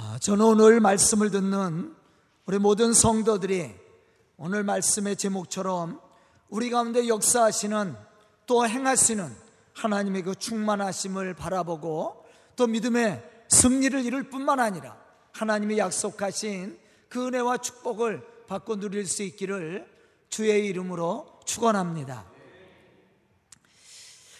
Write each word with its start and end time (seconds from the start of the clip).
아, 0.00 0.16
저는 0.20 0.44
오늘 0.44 0.78
말씀을 0.78 1.32
듣는 1.32 1.92
우리 2.46 2.60
모든 2.60 2.92
성도들이 2.92 3.74
오늘 4.36 4.62
말씀의 4.62 5.16
제목처럼 5.16 6.00
우리 6.48 6.70
가운데 6.70 7.08
역사하시는 7.08 7.96
또 8.46 8.68
행하시는 8.68 9.28
하나님의 9.74 10.22
그 10.22 10.36
충만하심을 10.36 11.34
바라보고 11.34 12.24
또 12.54 12.68
믿음의 12.68 13.28
승리를 13.48 14.04
이룰 14.04 14.30
뿐만 14.30 14.60
아니라 14.60 14.96
하나님이 15.32 15.78
약속하신 15.78 16.78
그 17.08 17.26
은혜와 17.26 17.56
축복을 17.56 18.24
받고 18.46 18.78
누릴 18.78 19.04
수 19.04 19.24
있기를 19.24 19.84
주의 20.28 20.64
이름으로 20.66 21.40
축원합니다. 21.44 22.24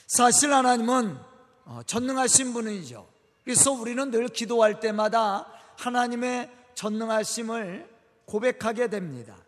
사실 0.06 0.52
하나님은 0.52 1.18
어, 1.64 1.80
전능하신 1.84 2.52
분이죠. 2.52 3.17
그래서 3.48 3.72
우리는 3.72 4.10
늘 4.10 4.28
기도할 4.28 4.78
때마다 4.78 5.50
하나님의 5.78 6.50
전능하심을 6.74 7.88
고백하게 8.26 8.90
됩니다. 8.90 9.38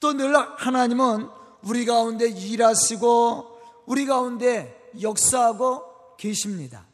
또 0.00 0.14
늘 0.14 0.34
하나님은 0.34 1.28
우리 1.64 1.84
가운데 1.84 2.26
일하시고 2.26 3.84
우리 3.84 4.06
가운데 4.06 4.90
역사하고 4.98 6.16
계십니다. 6.16 6.86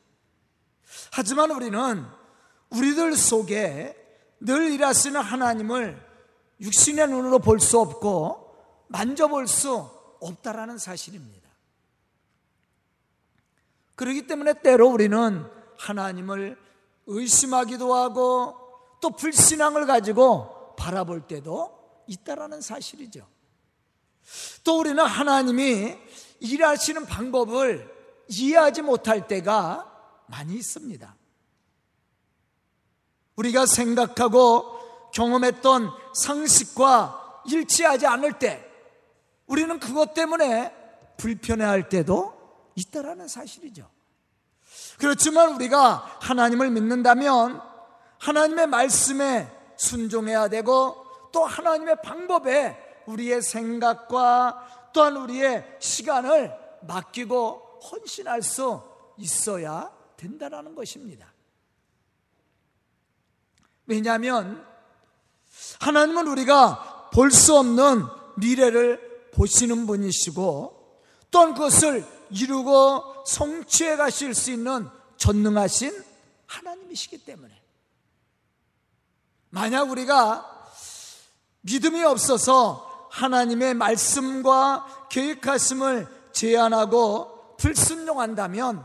하지만 1.12 1.52
우리는 1.52 2.04
우리들 2.70 3.14
속에 3.16 3.94
늘 4.40 4.72
일하시는 4.72 5.20
하나님을 5.20 6.04
육신의 6.62 7.06
눈으로 7.06 7.38
볼 7.38 7.60
수 7.60 7.78
없고 7.78 8.56
만져볼 8.88 9.46
수 9.46 9.88
없다라는 10.20 10.78
사실입니다. 10.78 11.43
그렇기 13.96 14.26
때문에 14.26 14.54
때로 14.62 14.88
우리는 14.88 15.44
하나님을 15.78 16.58
의심하기도 17.06 17.94
하고 17.94 18.56
또 19.00 19.10
불신앙을 19.10 19.86
가지고 19.86 20.74
바라볼 20.76 21.26
때도 21.26 22.04
있다라는 22.06 22.60
사실이죠. 22.60 23.26
또 24.64 24.78
우리는 24.78 25.04
하나님이 25.04 25.96
일하시는 26.40 27.06
방법을 27.06 27.92
이해하지 28.28 28.82
못할 28.82 29.28
때가 29.28 29.90
많이 30.26 30.54
있습니다. 30.54 31.14
우리가 33.36 33.66
생각하고 33.66 35.10
경험했던 35.12 35.90
상식과 36.14 37.42
일치하지 37.46 38.06
않을 38.06 38.38
때 38.38 38.64
우리는 39.46 39.78
그것 39.78 40.14
때문에 40.14 40.72
불편해할 41.16 41.88
때도 41.88 42.43
있다라는 42.74 43.28
사실이죠. 43.28 43.88
그렇지만 44.98 45.54
우리가 45.54 46.18
하나님을 46.20 46.70
믿는다면 46.70 47.60
하나님의 48.18 48.66
말씀에 48.68 49.50
순종해야 49.76 50.48
되고 50.48 51.04
또 51.32 51.44
하나님의 51.44 51.96
방법에 52.02 53.02
우리의 53.06 53.42
생각과 53.42 54.90
또한 54.92 55.16
우리의 55.16 55.76
시간을 55.80 56.54
맡기고 56.82 57.80
헌신할 57.90 58.42
수 58.42 58.82
있어야 59.18 59.92
된다라는 60.16 60.74
것입니다. 60.74 61.32
왜냐하면 63.86 64.66
하나님은 65.80 66.26
우리가 66.28 67.10
볼 67.12 67.30
수 67.30 67.56
없는 67.56 68.04
미래를 68.36 69.30
보시는 69.34 69.86
분이시고 69.86 71.00
또한 71.30 71.54
그것을 71.54 72.04
이루고 72.30 73.24
성취해 73.26 73.96
가실 73.96 74.34
수 74.34 74.50
있는 74.50 74.88
전능하신 75.16 76.04
하나님이시기 76.46 77.24
때문에 77.24 77.54
만약 79.50 79.90
우리가 79.90 80.50
믿음이 81.62 82.02
없어서 82.04 83.08
하나님의 83.10 83.74
말씀과 83.74 85.06
계획하심을 85.08 86.08
제안하고 86.32 87.56
불순종한다면 87.58 88.84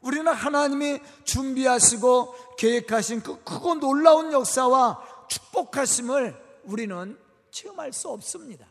우리는 0.00 0.32
하나님이 0.32 1.00
준비하시고 1.24 2.56
계획하신 2.56 3.22
그 3.22 3.42
크고 3.44 3.76
놀라운 3.76 4.32
역사와 4.32 5.00
축복하심을 5.28 6.60
우리는 6.64 7.18
체험할 7.50 7.92
수 7.92 8.08
없습니다. 8.08 8.66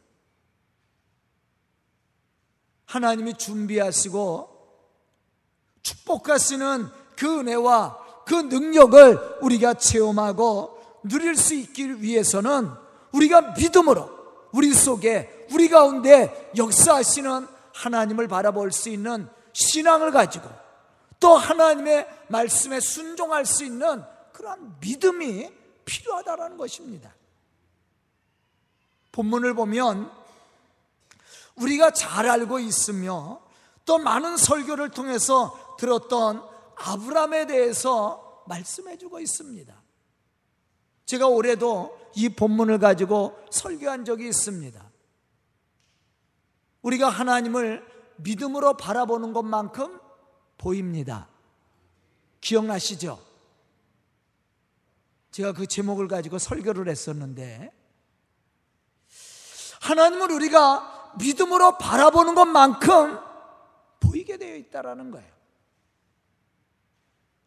하나님이 2.88 3.36
준비하시고 3.36 4.58
축복하시는 5.84 6.88
그 7.16 7.40
은혜와 7.40 8.24
그 8.26 8.34
능력을 8.34 9.38
우리가 9.42 9.76
체험하고 9.76 11.00
누릴 11.04 11.36
수 11.36 11.54
있기 11.54 12.02
위해서는 12.02 12.70
우리가 13.12 13.54
믿음으로 13.54 14.10
우리 14.52 14.74
속에 14.74 15.48
우리 15.52 15.70
가운데 15.70 16.52
역사하시는 16.58 17.48
하나님을 17.74 18.28
바라볼 18.28 18.72
수 18.72 18.90
있는 18.90 19.30
신앙을 19.54 20.12
가지고 20.12 20.50
또 21.20 21.36
하나님의 21.36 22.08
말씀에 22.30 22.80
순종할 22.80 23.46
수 23.46 23.64
있는 23.64 24.04
그러한 24.34 24.78
믿음이 24.82 25.50
필요하다라는 25.86 26.58
것입니다. 26.58 27.14
본문을 29.12 29.56
보면 29.56 30.12
우리가 31.58 31.92
잘 31.92 32.30
알고 32.30 32.60
있으며 32.60 33.42
또 33.86 33.98
많은 33.98 34.38
설교를 34.38 34.90
통해서 34.90 35.76
들었던 35.78 36.44
아브람에 36.76 37.48
대해서 37.48 38.44
말씀해 38.48 38.98
주고 38.98 39.20
있습니다. 39.20 39.76
제가 41.06 41.28
올해도 41.28 41.98
이 42.16 42.30
본문을 42.30 42.80
가지고 42.80 43.38
설교한 43.50 44.06
적이 44.06 44.28
있습니다. 44.30 44.92
우리가 46.82 47.10
하나님을 47.10 47.86
믿음으로 48.18 48.78
바라보는 48.78 49.34
것만큼 49.34 50.00
보입니다. 50.58 51.30
기억나시죠? 52.42 53.24
제가 55.32 55.54
그 55.54 55.68
제목을 55.68 56.08
가지고 56.08 56.40
설교를 56.40 56.90
했었는데 56.90 57.72
하나님을 59.82 60.32
우리가 60.32 60.97
믿음으로 61.18 61.78
바라보는 61.78 62.36
것만큼 62.36 63.20
보이게 64.00 64.38
되어 64.38 64.56
있다라는 64.56 65.12
거예요. 65.12 65.28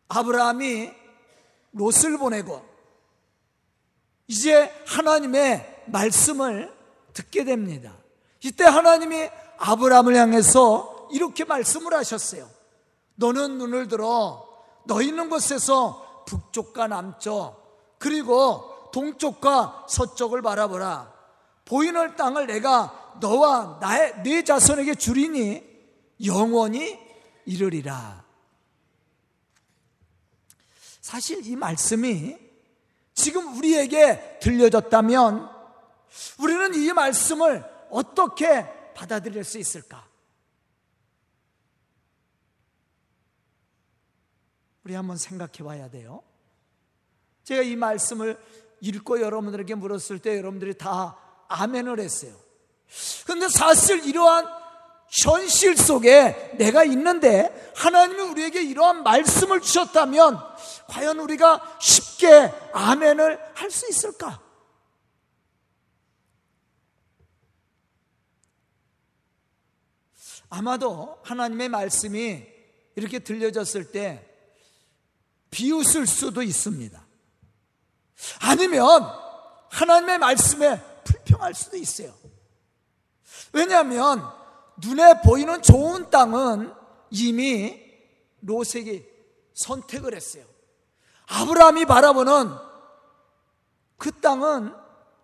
아브라함이 0.08 0.90
롯을 1.72 2.18
보내고 2.18 2.68
이제 4.26 4.72
하나님의 4.86 5.84
말씀을 5.86 6.74
듣게 7.12 7.44
됩니다. 7.44 7.96
이때 8.42 8.64
하나님이 8.64 9.28
아브라함을 9.58 10.16
향해서 10.16 11.08
이렇게 11.12 11.44
말씀을 11.44 11.94
하셨어요. 11.94 12.48
너는 13.16 13.58
눈을 13.58 13.88
들어 13.88 14.48
너 14.86 15.02
있는 15.02 15.28
곳에서 15.28 16.24
북쪽과 16.26 16.86
남쪽 16.86 17.60
그리고 17.98 18.90
동쪽과 18.92 19.86
서쪽을 19.88 20.42
바라보라. 20.42 21.12
보이는 21.64 22.16
땅을 22.16 22.46
내가 22.46 22.99
너와 23.20 23.78
나의 23.80 24.22
네 24.22 24.42
자손에게 24.42 24.94
주리니 24.94 25.62
영원히 26.24 26.98
이르리라. 27.44 28.24
사실 31.00 31.46
이 31.46 31.56
말씀이 31.56 32.38
지금 33.14 33.56
우리에게 33.56 34.38
들려졌다면 34.40 35.50
우리는 36.38 36.74
이 36.74 36.92
말씀을 36.92 37.64
어떻게 37.90 38.92
받아들일 38.94 39.44
수 39.44 39.58
있을까? 39.58 40.08
우리 44.84 44.94
한번 44.94 45.16
생각해 45.16 45.62
봐야 45.64 45.88
돼요. 45.90 46.22
제가 47.44 47.62
이 47.62 47.76
말씀을 47.76 48.38
읽고 48.80 49.20
여러분들에게 49.20 49.74
물었을 49.74 50.20
때 50.20 50.36
여러분들이 50.38 50.74
다 50.74 51.16
아멘을 51.48 52.00
했어요. 52.00 52.49
그런데 53.24 53.48
사실 53.48 54.04
이러한 54.04 54.46
현실 55.22 55.76
속에 55.76 56.52
내가 56.56 56.84
있는데 56.84 57.72
하나님이 57.76 58.20
우리에게 58.22 58.62
이러한 58.62 59.02
말씀을 59.02 59.60
주셨다면 59.60 60.38
과연 60.88 61.18
우리가 61.18 61.78
쉽게 61.80 62.52
아멘을 62.72 63.38
할 63.54 63.70
수 63.70 63.88
있을까? 63.88 64.40
아마도 70.48 71.18
하나님의 71.22 71.68
말씀이 71.68 72.44
이렇게 72.96 73.20
들려졌을 73.20 73.92
때 73.92 74.26
비웃을 75.50 76.06
수도 76.06 76.42
있습니다. 76.42 77.06
아니면 78.40 79.02
하나님의 79.70 80.18
말씀에 80.18 80.82
불평할 81.04 81.54
수도 81.54 81.76
있어요. 81.76 82.12
왜냐하면 83.52 84.22
눈에 84.76 85.20
보이는 85.22 85.60
좋은 85.62 86.10
땅은 86.10 86.72
이미 87.10 87.80
로색이 88.42 89.06
선택을 89.54 90.14
했어요. 90.14 90.44
아브라함이 91.26 91.84
바라보는 91.86 92.54
그 93.96 94.12
땅은 94.20 94.74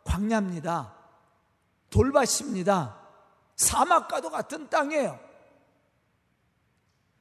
광야입니다. 0.05 0.95
돌밭입니다. 1.91 2.97
사막과도 3.57 4.31
같은 4.31 4.69
땅이에요. 4.69 5.19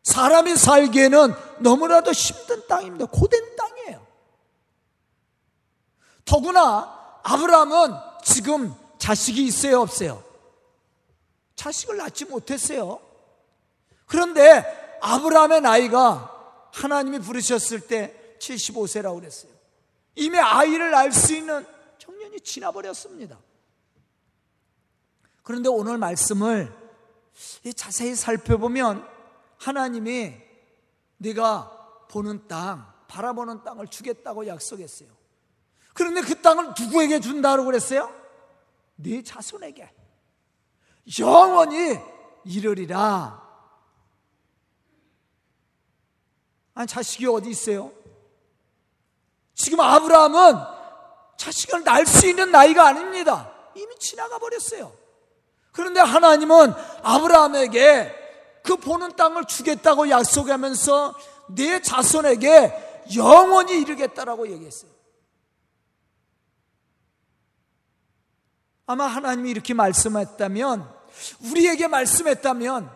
사람이 0.04 0.56
살기에는 0.56 1.34
너무나도 1.60 2.12
힘든 2.12 2.68
땅입니다. 2.68 3.06
고된 3.06 3.56
땅이에요. 3.56 4.06
더구나 6.26 7.20
아브라함은 7.24 7.94
지금 8.24 8.76
자식이 8.98 9.46
있어요, 9.46 9.82
없어요? 9.82 10.24
자식을 11.56 11.98
낳지 11.98 12.26
못했어요. 12.26 13.00
그런데 14.06 15.00
아브라함의 15.02 15.62
나이가 15.62 16.32
하나님이 16.74 17.20
부르셨을 17.20 17.82
때 17.82 18.36
75세라고 18.40 19.20
그랬어요. 19.20 19.52
이미 20.16 20.38
아이를 20.38 20.92
낳을 20.92 21.12
수 21.12 21.34
있는 21.34 21.66
청년이 21.98 22.42
지나버렸습니다. 22.42 23.40
그런데 25.44 25.70
오늘 25.70 25.98
말씀을 25.98 26.74
자세히 27.76 28.16
살펴보면 28.16 29.08
하나님이 29.58 30.36
네가 31.18 32.08
보는 32.10 32.48
땅, 32.48 32.92
바라보는 33.08 33.64
땅을 33.64 33.88
주겠다고 33.88 34.48
약속했어요. 34.48 35.10
그런데 35.94 36.22
그 36.22 36.42
땅을 36.42 36.74
누구에게 36.80 37.20
준다고 37.20 37.66
그랬어요? 37.66 38.14
네 38.96 39.22
자손에게. 39.24 39.90
영원히 41.20 42.00
이르리라. 42.44 43.44
아니, 46.74 46.88
자식이 46.88 47.26
어디 47.28 47.50
있어요? 47.50 47.92
지금 49.54 49.80
아브라함은 49.80 50.56
자식을 51.38 51.84
낳을 51.84 52.06
수 52.06 52.28
있는 52.28 52.52
나이가 52.52 52.88
아닙니다. 52.88 53.52
이미 53.76 53.96
지나가 54.00 54.38
버렸어요. 54.40 54.94
그런데 55.72 56.00
하나님은 56.00 56.74
아브라함에게 57.04 58.62
그 58.64 58.78
보는 58.78 59.16
땅을 59.16 59.46
주겠다고 59.46 60.10
약속하면서 60.10 61.14
내 61.50 61.82
자손에게 61.82 63.04
영원히 63.16 63.80
이르겠다라고 63.82 64.50
얘기했어요. 64.52 64.92
아마 68.88 69.06
하나님이 69.06 69.52
이렇게 69.52 69.74
말씀했다면, 69.74 70.95
우리에게 71.42 71.88
말씀했다면, 71.88 72.96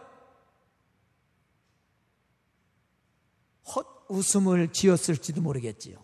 헛 3.76 4.06
웃음을 4.08 4.72
지었을지도 4.72 5.42
모르겠지요. 5.42 6.04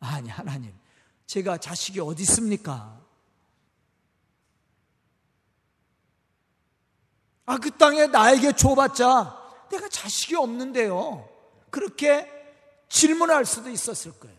아니, 0.00 0.28
하나님, 0.28 0.74
제가 1.26 1.58
자식이 1.58 2.00
어디 2.00 2.22
있습니까? 2.22 3.00
아, 7.46 7.58
그 7.58 7.70
땅에 7.70 8.06
나에게 8.06 8.52
줘봤자 8.52 9.68
내가 9.70 9.88
자식이 9.88 10.34
없는데요. 10.34 11.28
그렇게 11.70 12.30
질문할 12.88 13.44
수도 13.44 13.70
있었을 13.70 14.12
거예요. 14.18 14.36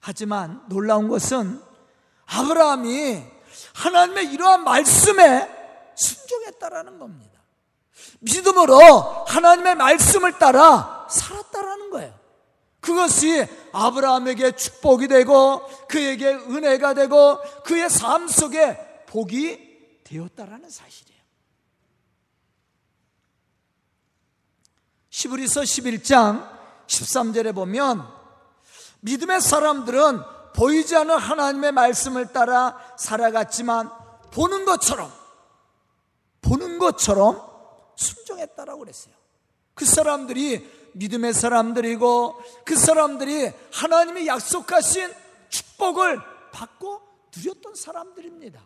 하지만 0.00 0.66
놀라운 0.68 1.08
것은 1.08 1.62
아브라함이 2.26 3.24
하나님의 3.74 4.32
이러한 4.32 4.64
말씀에 4.64 5.48
순종했다라는 5.94 6.98
겁니다. 6.98 7.40
믿음으로 8.20 8.78
하나님의 9.26 9.74
말씀을 9.76 10.38
따라 10.38 11.06
살았다라는 11.10 11.90
거예요. 11.90 12.22
그것이 12.80 13.46
아브라함에게 13.72 14.56
축복이 14.56 15.08
되고 15.08 15.64
그에게 15.86 16.34
은혜가 16.34 16.94
되고 16.94 17.40
그의 17.64 17.88
삶 17.88 18.26
속에 18.26 19.04
복이 19.06 20.02
되었다라는 20.04 20.68
사실이에요. 20.68 21.22
시브리서 25.10 25.60
11장 25.60 26.50
13절에 26.86 27.54
보면 27.54 28.06
믿음의 29.00 29.40
사람들은 29.40 30.20
보이지 30.54 30.96
않는 30.96 31.16
하나님의 31.16 31.72
말씀을 31.72 32.32
따라 32.32 32.78
살아갔지만 32.98 33.90
보는 34.32 34.64
것처럼 34.64 35.12
보는 36.42 36.78
것처럼 36.78 37.40
순종했다라고 37.96 38.80
그랬어요. 38.80 39.14
그 39.74 39.84
사람들이 39.84 40.90
믿음의 40.94 41.32
사람들이고 41.32 42.42
그 42.64 42.76
사람들이 42.76 43.50
하나님이 43.72 44.26
약속하신 44.26 45.10
축복을 45.48 46.20
받고 46.52 47.00
누렸던 47.36 47.74
사람들입니다. 47.74 48.60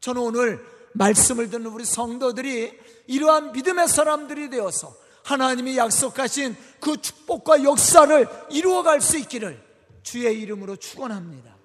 저는 0.00 0.20
오늘 0.20 0.66
말씀을 0.92 1.50
듣는 1.50 1.66
우리 1.66 1.84
성도들이 1.84 2.78
이러한 3.06 3.52
믿음의 3.52 3.88
사람들이 3.88 4.50
되어서 4.50 4.94
하나님이 5.24 5.78
약속하신 5.78 6.56
그 6.80 7.00
축복과 7.00 7.64
역사를 7.64 8.28
이루어갈 8.50 9.00
수 9.00 9.16
있기를 9.16 9.62
주의 10.04 10.40
이름으로 10.40 10.76
축원합니다. 10.76 11.56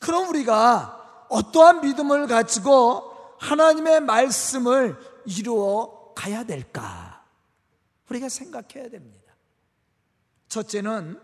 그럼 0.00 0.28
우리가 0.30 1.26
어떠한 1.28 1.82
믿음을 1.82 2.26
가지고 2.26 3.36
하나님의 3.38 4.00
말씀을 4.00 4.98
이루어 5.26 6.12
가야 6.14 6.42
될까? 6.44 7.24
우리가 8.08 8.28
생각해야 8.28 8.88
됩니다. 8.88 9.32
첫째는 10.48 11.20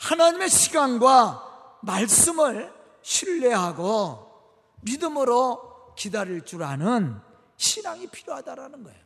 하나님의 0.00 0.50
시간과 0.50 1.78
말씀을 1.82 2.74
신뢰하고 3.02 4.32
믿음으로 4.80 5.94
기다릴 5.94 6.44
줄 6.44 6.62
아는 6.62 7.20
신앙이 7.56 8.08
필요하다라는 8.08 8.82
거예요. 8.82 9.04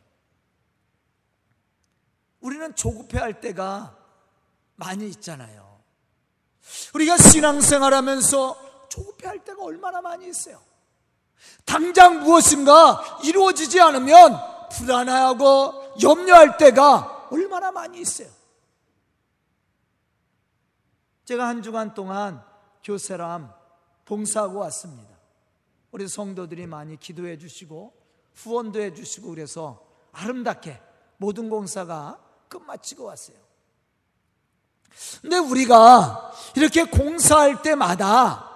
우리는 2.39 2.73
조급해할 2.73 3.41
때가 3.41 3.98
많이 4.79 5.07
있잖아요. 5.09 5.79
우리가 6.93 7.17
신앙생활 7.17 7.93
하면서 7.93 8.57
조급해할 8.89 9.43
때가 9.43 9.63
얼마나 9.63 10.01
많이 10.01 10.27
있어요. 10.27 10.59
당장 11.65 12.21
무엇인가 12.21 13.19
이루어지지 13.23 13.79
않으면 13.79 14.39
불안해하고 14.71 15.95
염려할 16.01 16.57
때가 16.57 17.27
얼마나 17.31 17.71
많이 17.71 17.99
있어요. 17.99 18.29
제가 21.25 21.47
한 21.47 21.61
주간 21.61 21.93
동안 21.93 22.43
교세람 22.83 23.53
봉사하고 24.05 24.59
왔습니다. 24.59 25.17
우리 25.91 26.07
성도들이 26.07 26.65
많이 26.65 26.97
기도해 26.97 27.37
주시고 27.37 27.93
후원도 28.33 28.79
해 28.79 28.93
주시고 28.93 29.29
그래서 29.29 29.85
아름답게 30.11 30.81
모든 31.17 31.49
공사가 31.49 32.19
끝마치고 32.47 33.03
왔어요. 33.03 33.48
근데 35.21 35.37
우리가 35.37 36.31
이렇게 36.55 36.83
공사할 36.83 37.61
때마다 37.61 38.49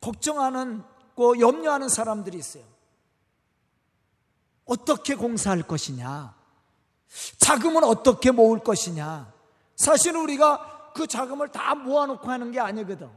걱정하는 0.00 0.84
고 1.14 1.40
염려하는 1.40 1.88
사람들이 1.88 2.38
있어요. 2.38 2.64
어떻게 4.66 5.14
공사할 5.14 5.62
것이냐? 5.62 6.36
자금은 7.38 7.84
어떻게 7.84 8.30
모을 8.30 8.58
것이냐? 8.60 9.32
사실 9.74 10.16
우리가 10.16 10.92
그 10.94 11.06
자금을 11.06 11.48
다 11.48 11.74
모아놓고 11.74 12.30
하는 12.30 12.52
게 12.52 12.60
아니거든. 12.60 13.10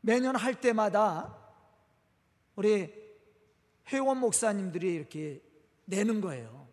매년 0.00 0.36
할 0.36 0.60
때마다 0.60 1.36
우리 2.56 2.92
회원 3.88 4.18
목사님들이 4.18 4.94
이렇게 4.94 5.42
내는 5.84 6.20
거예요. 6.20 6.67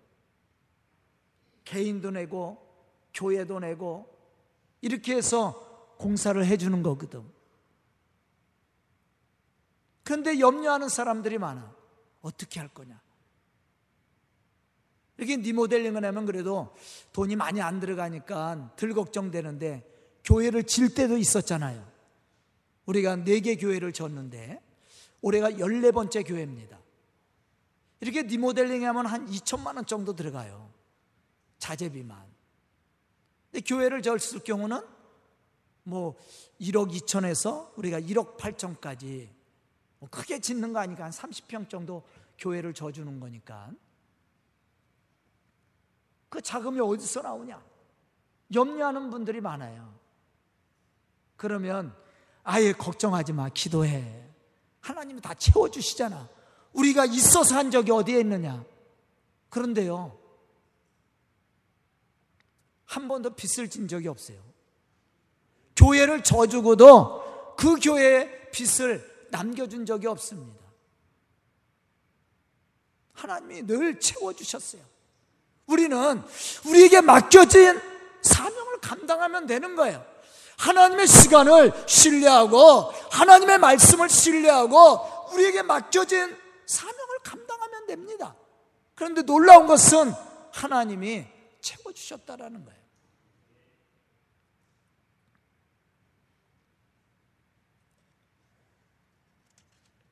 개인도 1.66 2.12
내고 2.12 2.66
교회도 3.14 3.60
내고 3.60 4.08
이렇게 4.82 5.16
해서 5.16 5.96
공사를 5.98 6.44
해주는 6.46 6.84
거거든. 6.84 7.24
그런데 10.04 10.40
염려하는 10.40 10.88
사람들이 10.88 11.38
많아. 11.38 11.76
어떻게 12.22 12.60
할 12.60 12.70
거냐? 12.70 13.02
이렇게 15.18 15.38
리모델링을 15.38 16.04
하면 16.06 16.26
그래도 16.26 16.76
돈이 17.14 17.36
많이 17.36 17.62
안 17.62 17.80
들어가니까 17.80 18.74
덜 18.76 18.94
걱정되는데 18.94 20.20
교회를 20.24 20.64
질 20.64 20.94
때도 20.94 21.18
있었잖아요. 21.18 21.86
우리가 22.86 23.16
네 23.16 23.40
개 23.40 23.56
교회를 23.56 23.94
졌는데 23.94 24.62
올해가 25.22 25.50
14번째 25.50 26.28
교회입니다. 26.28 26.78
이렇게 28.02 28.22
리모델링 28.24 28.86
하면 28.86 29.06
한 29.06 29.26
2천만 29.28 29.76
원 29.76 29.86
정도 29.86 30.16
들어가요. 30.16 30.70
자재비만. 31.58 32.24
근데 33.52 33.64
교회를 33.64 34.02
졌을 34.02 34.40
경우는 34.40 34.82
뭐 35.84 36.16
1억 36.60 36.92
2천에서 36.92 37.72
우리가 37.78 38.00
1억 38.00 38.38
8천까지 38.38 39.30
뭐 40.00 40.10
크게 40.10 40.40
짓는 40.40 40.74
거 40.74 40.80
아니까 40.80 41.06
한 41.06 41.12
30평 41.12 41.70
정도 41.70 42.04
교회를 42.38 42.74
져주는 42.74 43.20
거니까. 43.20 43.72
그 46.30 46.42
자금이 46.42 46.80
어디서 46.82 47.22
나오냐? 47.22 47.64
염려하는 48.54 49.10
분들이 49.10 49.42
많아요. 49.42 49.94
그러면 51.38 51.96
아예 52.44 52.74
걱정하지 52.74 53.34
마. 53.34 53.50
기도해. 53.50 54.24
하나님이 54.82 55.22
다 55.22 55.34
채워주시잖아. 55.34 56.30
우리가 56.74 57.06
있어서 57.06 57.56
한 57.56 57.72
적이 57.72 57.92
어디에 57.92 58.20
있느냐? 58.20 58.64
그런데요. 59.50 60.20
한 62.86 63.08
번도 63.08 63.32
빚을 63.32 63.70
진 63.70 63.88
적이 63.88 64.10
없어요. 64.10 64.38
교회를 65.76 66.24
져주고도 66.24 67.56
그 67.58 67.76
교회에 67.80 68.50
빚을 68.52 69.28
남겨준 69.32 69.86
적이 69.86 70.08
없습니다. 70.08 70.64
하나님이 73.14 73.66
늘 73.66 74.00
채워주셨어요. 74.00 74.82
우리는 75.68 76.22
우리에게 76.66 77.02
맡겨진 77.02 77.82
사명을 78.22 78.80
감당하면 78.82 79.48
되는 79.48 79.76
거예요. 79.76 80.06
하나님의 80.58 81.08
시간을 81.08 81.74
신뢰하고 81.88 82.92
하나님의 83.12 83.58
말씀을 83.58 84.10
신뢰하고 84.10 85.34
우리에게 85.34 85.64
맡겨진 85.64 86.38
사명을 86.66 87.20
감당하면 87.24 87.88
됩니다. 87.88 88.36
그런데 88.94 89.22
놀라운 89.24 89.68
것은 89.68 90.14
하나님이 90.52 91.26
주셨다라는 91.96 92.64
거예요. 92.66 92.86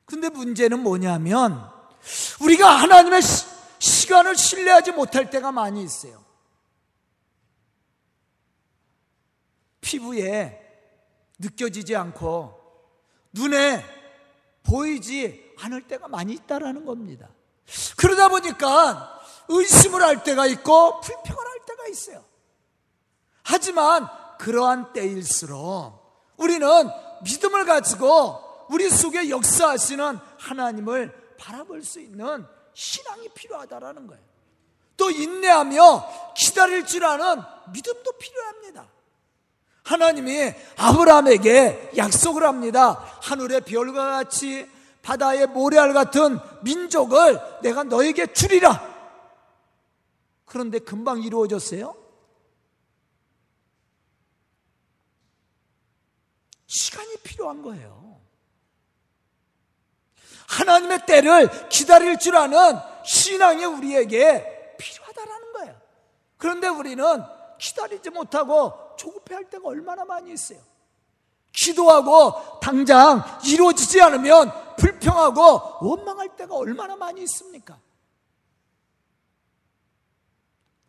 근데 0.06 0.28
문제는 0.28 0.80
뭐냐면 0.80 1.70
우리가 2.40 2.68
하나님의 2.68 3.20
시, 3.78 4.06
간을 4.08 4.36
신뢰하지 4.36 4.92
못할 4.92 5.30
때가 5.30 5.50
많이 5.50 5.82
있어요. 5.82 6.22
피부에 9.80 10.60
느껴지지 11.38 11.96
않고 11.96 12.60
눈에 13.32 13.84
보이지 14.62 15.54
않을 15.58 15.86
때가 15.88 16.08
많이 16.08 16.34
있다라는 16.34 16.84
겁니다. 16.84 17.28
그러다 17.96 18.28
보니까 18.28 19.20
의심을 19.48 20.02
할 20.02 20.22
때가 20.22 20.46
있고 20.46 21.00
불평을 21.00 21.38
할 21.38 21.43
때가 21.84 21.88
있어요. 21.88 22.24
하지만 23.42 24.08
그러한 24.38 24.92
때일수록 24.92 26.02
우리는 26.36 26.66
믿음을 27.22 27.64
가지고 27.66 28.40
우리 28.70 28.88
속에 28.88 29.28
역사하시는 29.28 30.18
하나님을 30.38 31.36
바라볼 31.38 31.82
수 31.82 32.00
있는 32.00 32.46
신앙이 32.72 33.28
필요하다라는 33.34 34.06
거예요. 34.06 34.22
또 34.96 35.10
인내하며 35.10 36.34
기다릴 36.36 36.86
줄 36.86 37.04
아는 37.04 37.42
믿음도 37.72 38.12
필요합니다. 38.12 38.88
하나님이 39.84 40.54
아브라함에게 40.76 41.92
약속을 41.96 42.42
합니다. 42.44 43.04
하늘의 43.22 43.62
별과 43.62 44.12
같이 44.12 44.66
바다의 45.02 45.48
모래알 45.48 45.92
같은 45.92 46.38
민족을 46.62 47.38
내가 47.60 47.82
너에게 47.84 48.32
주리라. 48.32 48.93
그런데 50.44 50.78
금방 50.78 51.22
이루어졌어요? 51.22 51.96
시간이 56.66 57.16
필요한 57.18 57.62
거예요. 57.62 58.20
하나님의 60.48 61.06
때를 61.06 61.68
기다릴 61.68 62.18
줄 62.18 62.36
아는 62.36 62.78
신앙이 63.04 63.64
우리에게 63.64 64.76
필요하다라는 64.78 65.52
거예요. 65.52 65.80
그런데 66.36 66.68
우리는 66.68 67.04
기다리지 67.58 68.10
못하고 68.10 68.72
조급해할 68.96 69.48
때가 69.50 69.68
얼마나 69.68 70.04
많이 70.04 70.32
있어요. 70.32 70.58
기도하고 71.52 72.58
당장 72.60 73.22
이루어지지 73.44 74.00
않으면 74.02 74.76
불평하고 74.76 75.86
원망할 75.86 76.36
때가 76.36 76.54
얼마나 76.54 76.96
많이 76.96 77.22
있습니까? 77.22 77.78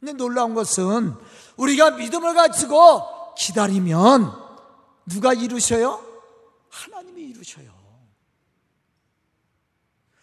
근데 0.06 0.14
놀라운 0.14 0.54
것은 0.54 1.16
우리가 1.58 1.92
믿음을 1.92 2.36
가지고 2.36 3.34
기다리면 3.34 4.32
누가 5.08 5.34
이루셔요? 5.34 6.00
하나님이 6.70 7.24
이루셔요. 7.24 7.74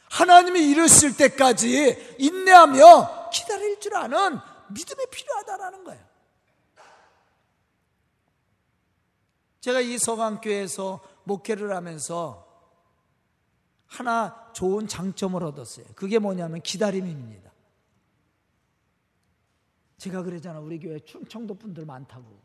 하나님이 0.05 0.71
이루실 0.71 1.17
때까지 1.17 2.17
인내하며 2.21 3.31
기다릴 3.31 3.81
줄 3.81 3.97
아는 3.97 4.39
믿음이 4.69 5.07
필요하다라는 5.11 5.83
거예요. 5.83 6.05
제가 9.63 9.81
이 9.81 9.99
서강교회에서 9.99 11.01
목회를 11.25 11.75
하면서 11.75 12.47
하나 13.89 14.53
좋은 14.53 14.87
장점을 14.87 15.43
얻었어요. 15.43 15.87
그게 15.97 16.21
뭐냐면 16.21 16.61
기다림입니다. 16.61 17.52
제가 20.03 20.25
그러잖아. 20.25 20.59
우리 20.59 20.81
교회 20.81 20.99
충청도 20.99 21.55
분들 21.55 21.87
많다고. 21.87 22.43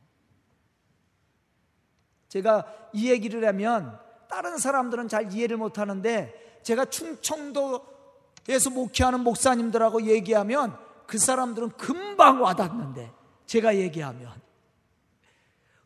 제가 2.27 2.91
이 2.93 3.09
얘기를 3.09 3.43
하면 3.47 3.99
다른 4.29 4.59
사람들은 4.59 5.07
잘 5.07 5.33
이해를 5.33 5.57
못 5.57 5.79
하는데 5.79 6.59
제가 6.61 6.85
충청도에서 6.85 8.69
목회하는 8.71 9.21
목사님들하고 9.21 10.03
얘기하면 10.03 10.77
그 11.07 11.17
사람들은 11.17 11.69
금방 11.77 12.43
와닿는데 12.43 13.11
제가 13.47 13.75
얘기하면 13.77 14.39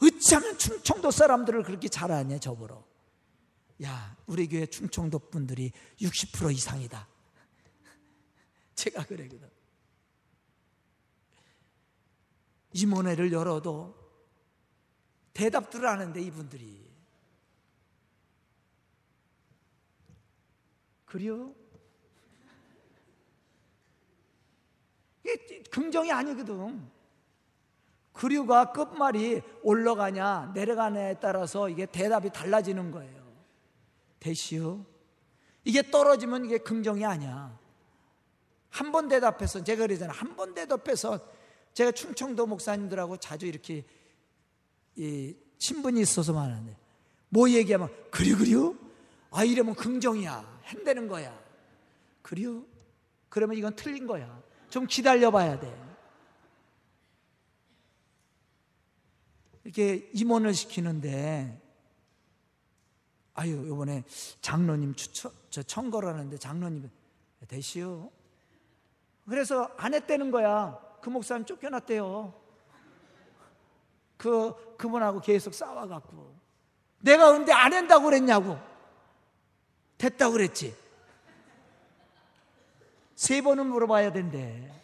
어찌하면 0.04 0.58
충청도 0.58 1.12
사람들을 1.12 1.64
그렇게 1.64 1.88
잘 1.88 2.12
아냐 2.12 2.38
저보러 2.40 2.84
야 3.84 4.18
우리 4.26 4.50
교회 4.50 4.66
충청도 4.66 5.20
분들이 5.20 5.72
60% 6.02 6.52
이상이다 6.54 7.08
제가 8.76 9.06
그래거든 9.06 9.61
이 12.74 12.86
모네를 12.86 13.32
열어도 13.32 13.96
대답들을 15.34 15.88
하는데 15.88 16.22
이분들이 16.22 16.90
그래요? 21.06 21.54
이게 25.24 25.64
긍정이 25.64 26.12
아니거든 26.12 26.90
그류가 28.14 28.72
끝말이 28.74 29.42
올라가냐 29.64 30.52
내려가냐에 30.54 31.20
따라서 31.20 31.70
이게 31.70 31.86
대답이 31.86 32.30
달라지는 32.32 32.92
거예요. 32.92 33.22
대시요. 34.20 34.86
이게 35.64 35.82
떨어지면 35.90 36.46
이게 36.46 36.58
긍정이 36.58 37.06
아니야. 37.06 37.60
한 38.70 38.92
번 38.92 39.08
대답해서 39.10 39.64
제가 39.64 39.86
그러잖아. 39.88 40.14
한 40.14 40.36
번 40.36 40.54
대답해서 40.54 41.20
제가 41.74 41.92
충청도 41.92 42.46
목사님들하고 42.48 43.18
자주 43.18 43.46
이렇게 43.46 43.86
이 44.96 45.36
친분이 45.58 46.02
있어서 46.02 46.34
말하는데 46.34 46.76
뭐 47.30 47.50
얘기하면 47.50 47.90
그려 48.10 48.38
그려? 48.38 48.74
아 49.32 49.44
이러면 49.44 49.76
긍정이야. 49.76 50.62
한다는 50.64 51.08
거야. 51.08 51.38
그려? 52.22 52.62
그러면 53.30 53.58
이건 53.58 53.76
틀린 53.76 54.06
거야. 54.06 54.42
좀 54.70 54.86
기다려 54.86 55.32
봐야 55.32 55.60
돼. 55.60 55.92
이렇게 59.64 60.10
임원을 60.14 60.54
시키는데 60.54 61.62
아유 63.34 63.66
이번에 63.66 64.04
장로님 64.42 64.96
추천 64.96 65.32
저 65.50 65.64
청거를 65.64 66.10
하는데 66.10 66.38
장로님 66.38 66.90
대시오 67.48 68.12
그래서 69.28 69.72
안 69.78 69.94
했다는 69.94 70.32
거야 70.32 70.78
그 71.02 71.10
목사님 71.10 71.46
쫓겨났대요 71.46 72.34
그 74.18 74.76
그분하고 74.78 75.20
계속 75.22 75.54
싸워갖고 75.54 76.36
내가 77.00 77.32
근데 77.32 77.52
안 77.52 77.74
한다고 77.74 78.06
그랬냐고 78.06 78.58
됐다고 79.98 80.34
그랬지 80.34 80.76
세 83.16 83.42
번은 83.42 83.68
물어봐야 83.68 84.12
된대 84.12 84.82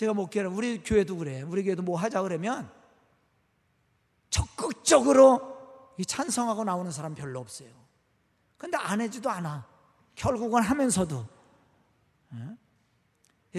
제가 0.00 0.14
목회를 0.14 0.48
우리 0.48 0.82
교회도 0.82 1.18
그래. 1.18 1.42
우리 1.42 1.62
교회도 1.62 1.82
뭐 1.82 1.98
하자 1.98 2.22
그러면 2.22 2.72
적극적으로 4.30 5.92
찬성하고 6.06 6.64
나오는 6.64 6.90
사람 6.90 7.14
별로 7.14 7.38
없어요. 7.38 7.68
근데 8.56 8.78
안 8.78 9.02
해지도 9.02 9.28
않아. 9.28 9.68
결국은 10.20 10.62
하면서도. 10.62 11.26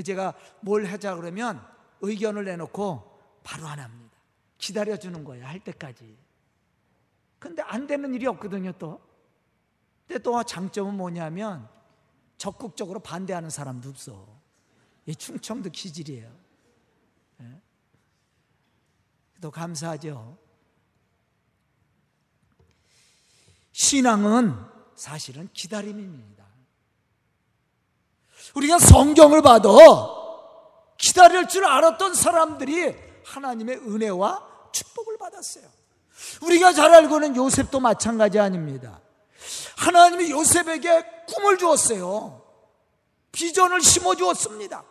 제가 0.05 0.35
뭘 0.61 0.85
하자 0.85 1.15
그러면 1.15 1.59
의견을 2.01 2.45
내놓고 2.45 3.39
바로 3.43 3.65
안 3.65 3.79
합니다. 3.79 4.15
기다려주는 4.59 5.23
거예요. 5.23 5.43
할 5.47 5.59
때까지. 5.59 6.15
근데 7.39 7.63
안 7.63 7.87
되는 7.87 8.13
일이 8.13 8.27
없거든요, 8.27 8.73
또. 8.73 9.01
근데 10.07 10.21
또 10.21 10.43
장점은 10.43 10.95
뭐냐면 10.95 11.67
적극적으로 12.37 12.99
반대하는 12.99 13.49
사람도 13.49 13.89
없어. 13.89 14.39
이 15.07 15.15
충청도 15.15 15.71
기질이에요. 15.71 16.31
예? 17.41 17.61
또 19.41 19.49
감사하죠. 19.49 20.37
신앙은 23.71 24.53
사실은 24.93 25.49
기다림입니다. 25.53 26.40
우리가 28.55 28.79
성경을 28.79 29.41
봐도 29.41 30.31
기다릴 30.97 31.47
줄 31.47 31.65
알았던 31.65 32.13
사람들이 32.13 32.95
하나님의 33.25 33.77
은혜와 33.77 34.69
축복을 34.71 35.17
받았어요. 35.17 35.65
우리가 36.43 36.73
잘 36.73 36.93
알고는 36.93 37.35
요셉도 37.35 37.79
마찬가지 37.79 38.39
아닙니다. 38.39 39.01
하나님이 39.77 40.29
요셉에게 40.31 41.25
꿈을 41.27 41.57
주었어요. 41.57 42.41
비전을 43.31 43.81
심어 43.81 44.15
주었습니다. 44.15 44.83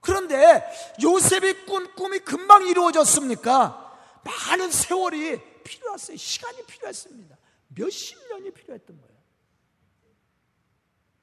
그런데 0.00 0.64
요셉이 1.02 1.66
꾼 1.66 1.92
꿈이 1.94 2.20
금방 2.20 2.66
이루어졌습니까? 2.66 3.98
많은 4.22 4.70
세월이 4.70 5.40
필요했어요. 5.64 6.16
시간이 6.16 6.64
필요했습니다. 6.64 7.36
몇십 7.68 8.16
년이 8.28 8.52
필요했던 8.52 9.00
거예요. 9.00 9.15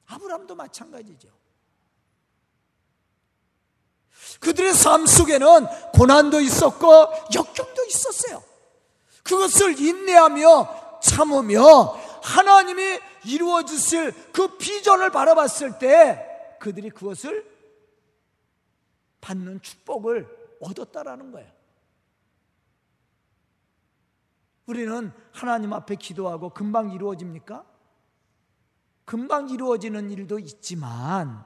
아브람도 0.06 0.54
마찬가지죠. 0.54 1.28
그들의 4.40 4.74
삶 4.74 5.06
속에는 5.06 5.66
고난도 5.94 6.40
있었고 6.40 6.86
역경도 7.34 7.84
있었어요. 7.86 8.42
그것을 9.22 9.80
인내하며 9.80 11.00
참으며 11.00 11.62
하나님이 12.22 13.00
이루어 13.26 13.64
주실 13.64 14.12
그 14.32 14.56
비전을 14.58 15.10
바라봤을 15.10 15.78
때 15.78 16.56
그들이 16.60 16.90
그것을 16.90 17.50
받는 19.20 19.62
축복을 19.62 20.56
얻었다라는 20.60 21.32
거예요. 21.32 21.52
우리는 24.66 25.12
하나님 25.32 25.72
앞에 25.72 25.96
기도하고 25.96 26.50
금방 26.50 26.90
이루어집니까? 26.90 27.64
금방 29.04 29.48
이루어지는 29.48 30.10
일도 30.10 30.38
있지만 30.38 31.44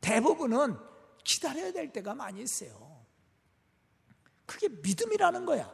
대부분은 0.00 0.76
기다려야 1.24 1.72
될 1.72 1.92
때가 1.92 2.14
많이 2.14 2.42
있어요. 2.42 3.00
그게 4.46 4.68
믿음이라는 4.68 5.46
거야. 5.46 5.72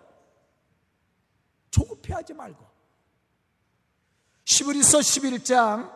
조급해하지 1.70 2.34
말고. 2.34 2.66
시브리서 4.44 4.98
11장 4.98 5.92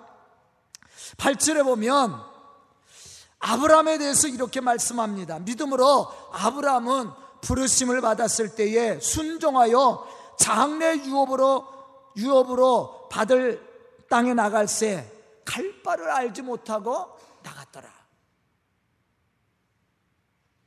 8절에 1.17 1.65
보면 1.65 2.21
아브라함에 3.39 3.99
대해서 3.99 4.29
이렇게 4.29 4.61
말씀합니다. 4.61 5.41
믿음으로 5.41 6.09
아브라함은 6.33 7.11
부르심을 7.43 8.01
받았을 8.01 8.55
때에 8.55 9.01
순종하여 9.01 10.07
장래 10.39 10.97
유업으로 10.97 11.67
유업으로 12.17 13.09
받을 13.09 13.72
땅에 14.13 14.35
나갈 14.35 14.69
새 14.69 15.23
갈 15.45 15.83
바를 15.83 16.11
알지 16.11 16.43
못하고 16.43 17.19
나갔더라. 17.43 17.91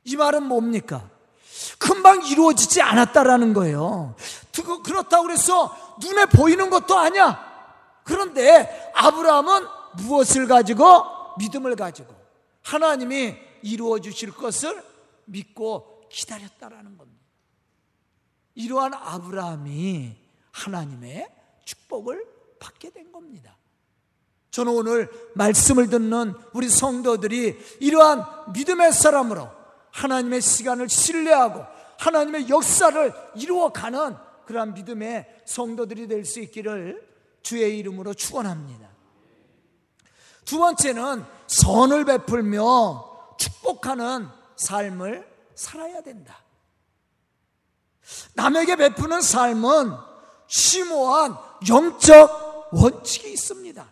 이 0.04 0.16
말은 0.16 0.44
뭡니까? 0.44 1.08
금방 1.78 2.24
이루어지지 2.24 2.82
않았다라는 2.82 3.54
거예요. 3.54 4.14
그렇다고 4.84 5.24
그래서 5.24 5.96
눈에 6.00 6.26
보이는 6.26 6.70
것도 6.70 6.96
아니야. 6.96 7.44
그런데 8.04 8.92
아브라함은 8.94 9.66
무엇을 9.96 10.46
가지고 10.46 11.36
믿음을 11.38 11.74
가지고 11.74 12.14
하나님이 12.62 13.36
이루어 13.62 13.98
주실 13.98 14.30
것을 14.32 14.82
믿고 15.24 16.08
기다렸다라는 16.10 16.96
겁니다. 16.96 17.24
이러한 18.54 18.94
아브라함이 18.94 20.16
하나님의 20.52 21.28
축복을 21.64 22.35
받게 22.58 22.90
된 22.90 23.12
겁니다. 23.12 23.56
저는 24.50 24.72
오늘 24.72 25.10
말씀을 25.34 25.88
듣는 25.90 26.34
우리 26.54 26.68
성도들이 26.68 27.58
이러한 27.80 28.52
믿음의 28.54 28.92
사람으로 28.92 29.50
하나님의 29.92 30.40
시간을 30.40 30.88
신뢰하고 30.88 31.64
하나님의 31.98 32.48
역사를 32.48 33.12
이루어가는 33.34 34.16
그러한 34.46 34.74
믿음의 34.74 35.42
성도들이 35.44 36.08
될 36.08 36.24
수 36.24 36.40
있기를 36.40 37.06
주의 37.42 37.78
이름으로 37.78 38.14
축원합니다. 38.14 38.88
두 40.44 40.58
번째는 40.58 41.24
선을 41.48 42.04
베풀며 42.04 43.36
축복하는 43.38 44.28
삶을 44.56 45.28
살아야 45.54 46.00
된다. 46.00 46.38
남에게 48.34 48.76
베푸는 48.76 49.20
삶은 49.20 49.92
심오한 50.46 51.36
영적 51.68 52.45
원칙이 52.72 53.32
있습니다. 53.32 53.86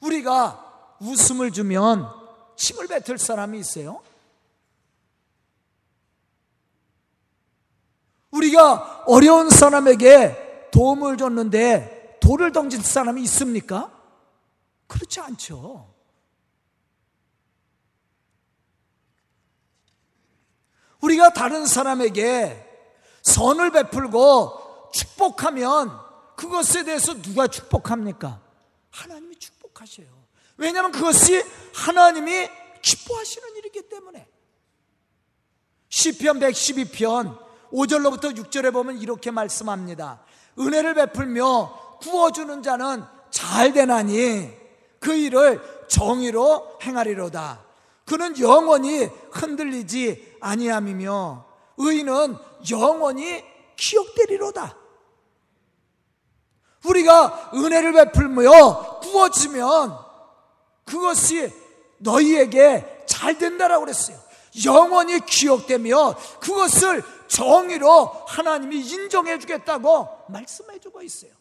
우리가 0.00 0.96
웃음을 1.00 1.52
주면 1.52 2.08
침을 2.56 2.86
뱉을 2.86 3.18
사람이 3.18 3.58
있어요? 3.58 4.02
우리가 8.30 9.04
어려운 9.06 9.50
사람에게 9.50 10.70
도움을 10.70 11.16
줬는데 11.16 12.18
돌을 12.20 12.52
던진 12.52 12.82
사람이 12.82 13.22
있습니까? 13.22 13.90
그렇지 14.86 15.20
않죠. 15.20 15.94
우리가 21.00 21.32
다른 21.32 21.64
사람에게 21.64 22.64
선을 23.22 23.70
베풀고 23.70 24.90
축복하면 24.92 26.07
그것에 26.38 26.84
대해서 26.84 27.20
누가 27.20 27.48
축복합니까? 27.48 28.40
하나님이 28.90 29.36
축복하셔요. 29.36 30.06
왜냐하면 30.56 30.92
그것이 30.92 31.44
하나님이 31.74 32.48
기뻐하시는 32.80 33.56
일이기 33.56 33.88
때문에. 33.88 34.24
시편 35.88 36.38
112편 36.38 37.36
5절로부터 37.72 38.36
6절에 38.36 38.72
보면 38.72 38.98
이렇게 38.98 39.32
말씀합니다. 39.32 40.20
은혜를 40.60 40.94
베풀며 40.94 41.98
구워주는 42.02 42.62
자는 42.62 43.02
잘 43.30 43.72
되나니 43.72 44.48
그 45.00 45.14
일을 45.14 45.60
정의로 45.88 46.78
행하리로다. 46.80 47.64
그는 48.04 48.38
영원히 48.38 49.10
흔들리지 49.32 50.36
아니함이며 50.40 51.46
의인은 51.78 52.36
영원히 52.70 53.44
기억되리로다. 53.76 54.87
우리가 56.84 57.50
은혜를 57.54 57.92
베풀며 57.92 59.00
구워지면 59.00 59.98
그것이 60.84 61.52
너희에게 61.98 63.04
잘 63.06 63.36
된다라고 63.38 63.84
그랬어요. 63.84 64.18
영원히 64.64 65.20
기억되며 65.24 66.14
그것을 66.40 67.02
정의로 67.28 68.06
하나님이 68.26 68.80
인정해 68.80 69.38
주겠다고 69.38 70.08
말씀해 70.28 70.78
주고 70.80 71.02
있어요. 71.02 71.32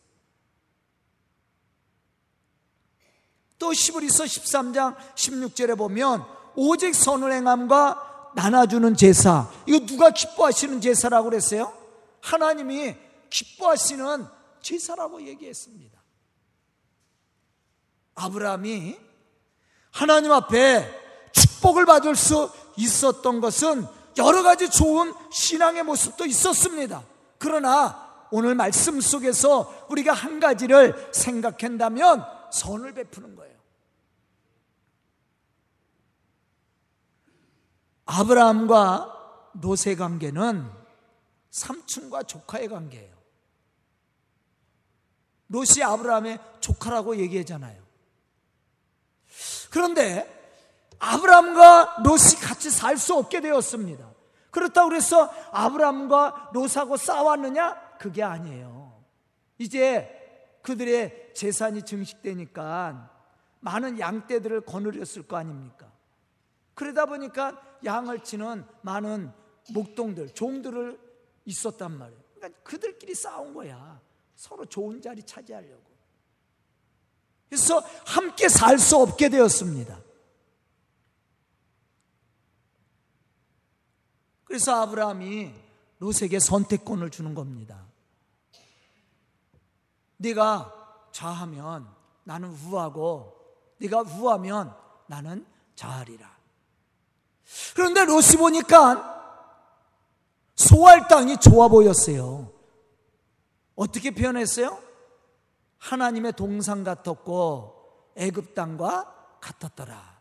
또 3.60 3.74
시브리서 3.74 4.26
13장 4.26 4.96
16절에 5.16 5.78
보면 5.78 6.24
오직 6.56 6.94
선을 6.94 7.32
행함과 7.32 8.32
나눠주는 8.36 8.96
제사 8.96 9.50
이거 9.66 9.84
누가 9.86 10.12
기뻐하시는 10.12 10.80
제사라고 10.82 11.30
그랬어요? 11.30 11.74
하나님이 12.22 12.96
기뻐하시는 13.30 14.28
제사라고 14.68 15.22
얘기했습니다. 15.22 15.98
아브라함이 18.16 18.98
하나님 19.92 20.32
앞에 20.34 21.32
축복을 21.32 21.86
받을 21.86 22.16
수 22.16 22.52
있었던 22.76 23.40
것은 23.40 23.86
여러 24.18 24.44
가지 24.44 24.70
좋은 24.70 25.14
신앙의 25.32 25.84
모습도 25.84 26.26
있었습니다. 26.26 27.06
그러나 27.38 28.28
오늘 28.30 28.56
말씀 28.56 29.00
속에서 29.00 29.88
우리가 29.90 30.12
한 30.12 30.42
가지를 30.42 31.12
생각한다면 31.14 32.26
선을 32.52 32.94
베푸는 32.94 33.36
거예요. 33.38 33.56
아브라함과 38.06 39.52
노세 39.54 39.96
관계는 39.96 40.70
삼촌과 41.52 42.24
조카의 42.24 42.68
관계예요. 42.68 43.17
롯이 45.50 45.84
아브라함의 45.84 46.40
조카라고 46.60 47.18
얘기하잖아요. 47.18 47.82
그런데 49.70 50.34
아브라함과 51.00 52.02
롯이 52.04 52.42
같이 52.42 52.70
살 52.70 52.98
수 52.98 53.16
없게 53.16 53.42
되었습니다. 53.42 54.10
그렇다고 54.52 54.94
해서 54.94 55.32
아브라함과 55.52 56.52
롯하고 56.54 56.98
싸웠느냐? 56.98 57.98
그게 58.00 58.24
아니에요. 58.24 59.04
이제 59.60 60.14
그들의 60.64 61.34
재산이 61.36 61.84
증식되니까 61.84 63.12
많은 63.60 64.00
양떼들을 64.00 64.62
거느렸을 64.62 65.28
거 65.28 65.38
아닙니까? 65.38 65.92
그러다 66.74 67.06
보니까 67.06 67.62
양을 67.86 68.24
치는 68.24 68.66
많은 68.82 69.32
목동들, 69.74 70.30
종들을 70.34 71.00
있었단 71.46 71.92
말이에요. 71.98 72.22
그러니까 72.36 72.60
그들끼리 72.64 73.16
싸운 73.16 73.54
거야. 73.54 74.00
서로 74.38 74.66
좋은 74.66 75.02
자리 75.02 75.22
차지하려고. 75.24 75.84
그래서 77.50 77.80
함께 78.06 78.48
살 78.48 78.78
수 78.78 78.98
없게 78.98 79.30
되었습니다. 79.30 80.00
그래서 84.46 84.82
아브라함이 84.82 85.54
롯에게 86.00 86.40
선택권을 86.40 87.10
주는 87.10 87.34
겁니다. 87.34 87.86
네가 90.18 91.10
좌하면 91.12 91.88
나는 92.24 92.50
우하고 92.50 93.34
네가 93.80 94.02
우하면 94.02 94.76
나는 95.08 95.46
좌하리라. 95.76 96.38
그런데 97.76 98.06
롯이 98.06 98.38
보니까 98.38 99.16
소할 100.56 101.08
땅이 101.08 101.38
좋아 101.38 101.68
보였어요. 101.68 102.57
어떻게 103.78 104.12
표현했어요? 104.12 104.82
하나님의 105.78 106.34
동상 106.34 106.84
같았고 106.84 108.12
애굽 108.16 108.56
땅과 108.56 109.38
같았더라. 109.40 110.18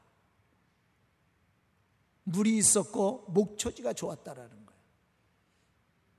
물이 2.25 2.57
있었고 2.59 3.25
목초지가 3.29 3.95
좋았다라는 3.95 4.51
거예요. 4.51 4.81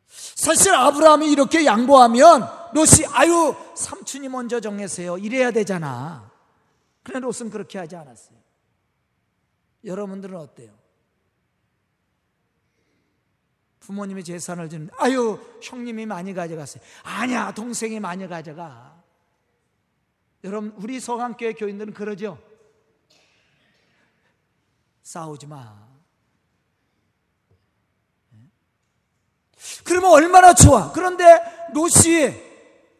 사실 0.07 0.73
아브라함이 0.73 1.31
이렇게 1.31 1.65
양보하면 1.65 2.41
롯이 2.73 3.05
아유 3.11 3.55
삼촌이 3.75 4.29
먼저 4.29 4.59
정했어요. 4.59 5.19
이래야 5.19 5.51
되잖아. 5.51 6.31
그런데 7.03 7.25
롯은 7.25 7.51
그렇게 7.51 7.77
하지 7.77 7.95
않았어요. 7.95 8.37
여러분들은 9.85 10.35
어때요? 10.37 10.86
부모님이 13.87 14.21
재산을 14.21 14.67
주는데 14.67 14.93
아유 14.97 15.39
형님이 15.63 16.05
많이 16.05 16.33
가져갔어요. 16.33 16.83
아니야 17.03 17.53
동생이 17.53 18.01
많이 18.01 18.27
가져가. 18.27 19.01
여러분 20.43 20.73
우리 20.75 20.99
서강교회 20.99 21.53
교인들은 21.53 21.93
그러죠. 21.93 22.37
싸우지 25.03 25.47
마. 25.47 25.87
그러면 29.85 30.11
얼마나 30.11 30.53
좋아. 30.53 30.91
그런데 30.91 31.23
롯이 31.73 32.35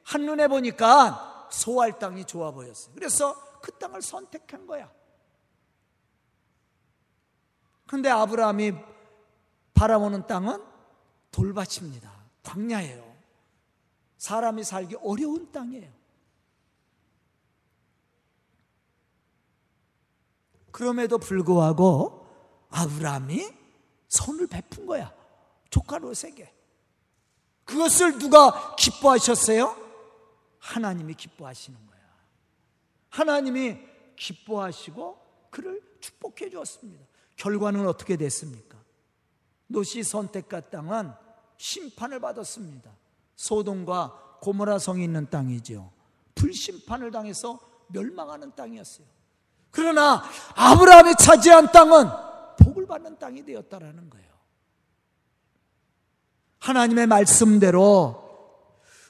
한눈에 0.03 0.47
보니까 0.47 1.49
소할 1.51 1.99
땅이 1.99 2.23
좋아 2.23 2.51
보였어요. 2.51 2.95
그래서 2.95 3.35
그 3.61 3.73
땅을 3.73 4.01
선택한 4.01 4.65
거야. 4.65 4.89
그런데 7.87 8.09
아브라함이 8.09 8.71
바라보는 9.73 10.27
땅은 10.27 10.76
돌밭입니다. 11.31 12.11
광야예요. 12.43 13.15
사람이 14.17 14.63
살기 14.63 14.95
어려운 15.01 15.51
땅이에요. 15.51 15.91
그럼에도 20.71 21.17
불구하고 21.17 22.27
아브라함이 22.69 23.51
손을 24.07 24.47
베푼 24.47 24.85
거야. 24.85 25.13
조카 25.69 25.97
롯에게. 25.97 26.53
그것을 27.65 28.17
누가 28.17 28.75
기뻐하셨어요? 28.75 29.75
하나님이 30.59 31.13
기뻐하시는 31.15 31.87
거야. 31.87 31.99
하나님이 33.09 33.77
기뻐하시고 34.15 35.49
그를 35.49 35.81
축복해 35.99 36.49
주었습니다. 36.49 37.05
결과는 37.35 37.87
어떻게 37.87 38.15
됐습니까? 38.15 38.77
노시 39.67 40.03
선택가 40.03 40.61
땅은 40.61 41.11
심판을 41.57 42.19
받았습니다. 42.19 42.91
소돔과 43.35 44.39
고모라 44.41 44.79
성이 44.79 45.03
있는 45.03 45.29
땅이죠. 45.29 45.91
불심판을 46.35 47.11
당해서 47.11 47.59
멸망하는 47.87 48.53
땅이었어요. 48.55 49.05
그러나 49.71 50.23
아브라함이 50.55 51.15
차지한 51.15 51.71
땅은 51.71 52.07
복을 52.59 52.87
받는 52.87 53.19
땅이 53.19 53.45
되었다라는 53.45 54.09
거예요. 54.09 54.27
하나님의 56.59 57.07
말씀대로 57.07 58.23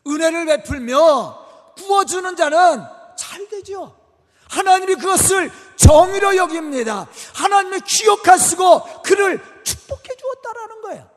은혜를 0.06 0.46
베풀며 0.46 1.74
구워주는 1.78 2.36
자는 2.36 2.84
잘 3.18 3.48
되죠. 3.50 3.96
하나님이 4.50 4.96
그것을 4.96 5.52
정의로 5.76 6.36
여깁니다. 6.38 7.08
하나님의 7.34 7.82
기억하시고 7.82 9.02
그를 9.04 9.42
주었다라는 10.38 10.82
거예요. 10.82 11.10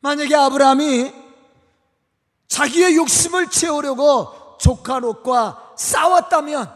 만약에 0.00 0.34
아브라함이 0.34 1.12
자기의 2.46 2.96
욕심을 2.96 3.50
채우려고 3.50 4.56
조카 4.58 4.98
롯과 4.98 5.74
싸웠다면 5.76 6.72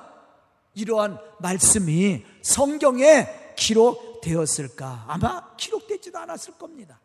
이러한 0.74 1.18
말씀이 1.38 2.24
성경에 2.42 3.54
기록되었을까? 3.56 5.04
아마 5.06 5.54
기록되지도 5.56 6.18
않았을 6.18 6.58
겁니다. 6.58 7.00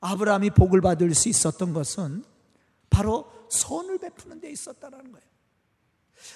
아브라함이 0.00 0.50
복을 0.50 0.80
받을 0.80 1.14
수 1.14 1.28
있었던 1.28 1.72
것은 1.72 2.24
바로 2.90 3.30
선을 3.48 3.98
베푸는 3.98 4.40
데 4.40 4.50
있었다는 4.50 5.12
거예요. 5.12 5.30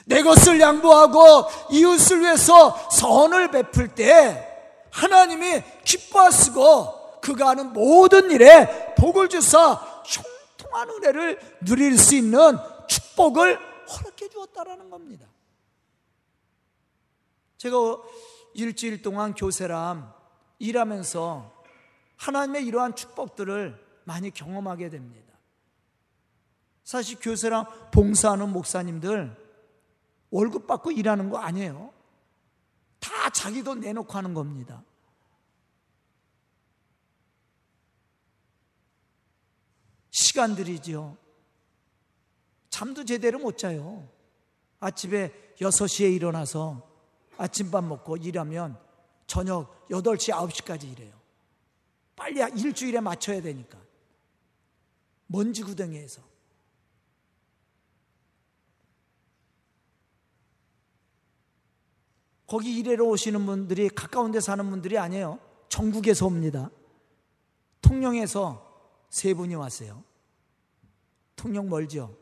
내 0.07 0.23
것을 0.23 0.61
양보하고 0.61 1.49
이웃을 1.71 2.21
위해서 2.21 2.71
선을 2.91 3.51
베풀 3.51 3.95
때 3.95 4.51
하나님이 4.91 5.63
기뻐하시고 5.85 7.21
그가 7.21 7.51
하는 7.51 7.73
모든 7.73 8.31
일에 8.31 8.95
복을 8.95 9.29
주사 9.29 9.73
형통한 10.05 10.91
은혜를 10.91 11.59
누릴 11.65 11.99
수 11.99 12.15
있는 12.15 12.57
축복을 12.87 13.59
허락해 13.89 14.29
주었다라는 14.29 14.91
겁니다. 14.91 15.27
제가 17.59 17.77
일주일 18.55 19.03
동안 19.03 19.35
교세람 19.35 20.13
일하면서 20.59 21.53
하나님의 22.17 22.67
이러한 22.67 22.95
축복들을 22.95 23.83
많이 24.05 24.31
경험하게 24.31 24.91
됩니다. 24.91 25.34
사실 26.85 27.19
교세랑 27.19 27.91
봉사하는 27.91 28.51
목사님들 28.51 29.35
월급 30.31 30.67
받고 30.67 30.93
일하는 30.93 31.31
거 31.31 31.39
아니에요. 31.39 31.93
다 33.01 33.31
자기 33.31 33.63
돈 33.63 33.81
내놓고 33.81 34.13
하는 34.13 34.35
겁니다. 34.35 34.85
시간들이죠. 40.11 41.17
잠도 42.69 43.05
제대로 43.05 43.39
못 43.39 43.57
자요. 43.57 44.09
아침에 44.81 45.33
6시에 45.57 46.13
일어나서 46.15 46.87
아침밥 47.37 47.85
먹고 47.85 48.17
일하면 48.17 48.79
저녁 49.27 49.89
8시, 49.89 50.33
9시까지 50.33 50.93
일해요. 50.93 51.15
빨리 52.17 52.41
일주일에 52.61 53.01
맞춰야 53.01 53.41
되니까. 53.41 53.79
먼지 55.27 55.63
구덩이에서. 55.63 56.34
거기 62.47 62.79
일하러 62.79 63.05
오시는 63.05 63.47
분들이 63.47 63.89
가까운 63.89 64.31
데 64.31 64.41
사는 64.41 64.69
분들이 64.69 64.99
아니에요. 64.99 65.39
전국에서 65.69 66.27
옵니다. 66.27 66.71
통영에서 67.81 69.07
세 69.09 69.35
분이 69.35 69.55
왔어요. 69.55 70.05
통영 71.37 71.69
멀죠? 71.69 72.17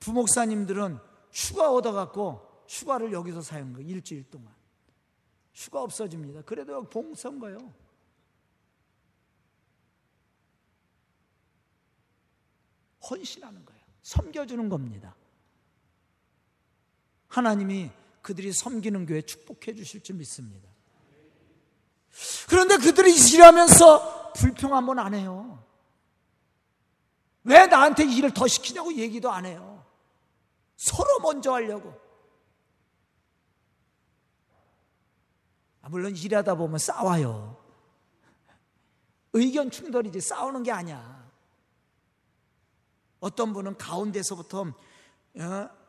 부목사님들은 0.00 0.98
휴가 1.32 1.72
얻어갖고 1.72 2.64
휴가를 2.68 3.12
여기서 3.12 3.40
사용 3.40 3.72
거예요. 3.72 3.88
일주일 3.88 4.28
동안. 4.30 4.52
휴가 5.54 5.82
없어집니다. 5.82 6.42
그래도 6.42 6.82
봉선 6.88 7.38
거예요. 7.38 7.72
헌신하는 13.08 13.64
거예요. 13.64 13.82
섬겨주는 14.02 14.68
겁니다. 14.68 15.14
하나님이 17.32 17.90
그들이 18.20 18.52
섬기는 18.52 19.06
교회 19.06 19.22
축복해 19.22 19.74
주실 19.74 20.02
줄 20.02 20.16
믿습니다. 20.16 20.68
그런데 22.46 22.76
그들이 22.76 23.10
일하면서 23.14 24.34
불평 24.34 24.76
한번 24.76 24.98
안 24.98 25.14
해요. 25.14 25.64
왜 27.44 27.66
나한테 27.66 28.04
일을 28.04 28.34
더 28.34 28.46
시키냐고 28.46 28.92
얘기도 28.92 29.30
안 29.30 29.46
해요. 29.46 29.82
서로 30.76 31.20
먼저 31.20 31.54
하려고. 31.54 31.98
아, 35.80 35.88
물론 35.88 36.14
일하다 36.14 36.54
보면 36.54 36.78
싸워요. 36.78 37.56
의견 39.32 39.70
충돌이지 39.70 40.20
싸우는 40.20 40.64
게 40.64 40.70
아니야. 40.70 41.30
어떤 43.20 43.54
분은 43.54 43.78
가운데서부터 43.78 44.66
어, 45.38 45.81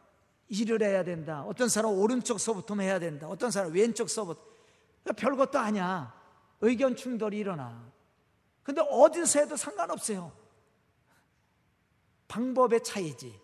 일을 0.53 0.83
해야 0.83 1.03
된다. 1.03 1.43
어떤 1.43 1.67
사람은 1.67 1.97
오른쪽 1.97 2.39
서부터 2.39 2.75
해야 2.75 2.99
된다. 2.99 3.27
어떤 3.27 3.49
사람은 3.49 3.75
왼쪽 3.75 4.09
서부터. 4.09 4.41
그러니까 5.03 5.21
별것도 5.21 5.59
아니야. 5.59 6.13
의견 6.61 6.95
충돌이 6.95 7.37
일어나. 7.37 7.91
근데 8.61 8.81
어디서 8.81 9.39
해도 9.39 9.55
상관없어요. 9.57 10.31
방법의 12.27 12.83
차이지. 12.83 13.39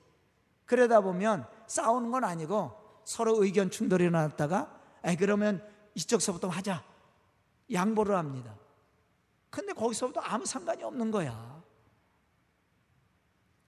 그러다 0.65 1.01
보면 1.01 1.47
싸우는 1.67 2.11
건 2.11 2.23
아니고 2.23 3.01
서로 3.03 3.43
의견 3.43 3.71
충돌이 3.71 4.03
일어났다가 4.05 4.79
에 5.03 5.15
그러면 5.15 5.67
이쪽서부터 5.95 6.47
하자. 6.47 6.83
양보를 7.71 8.15
합니다. 8.15 8.55
근데 9.49 9.73
거기서부터 9.73 10.21
아무 10.21 10.45
상관이 10.45 10.83
없는 10.83 11.09
거야. 11.09 11.59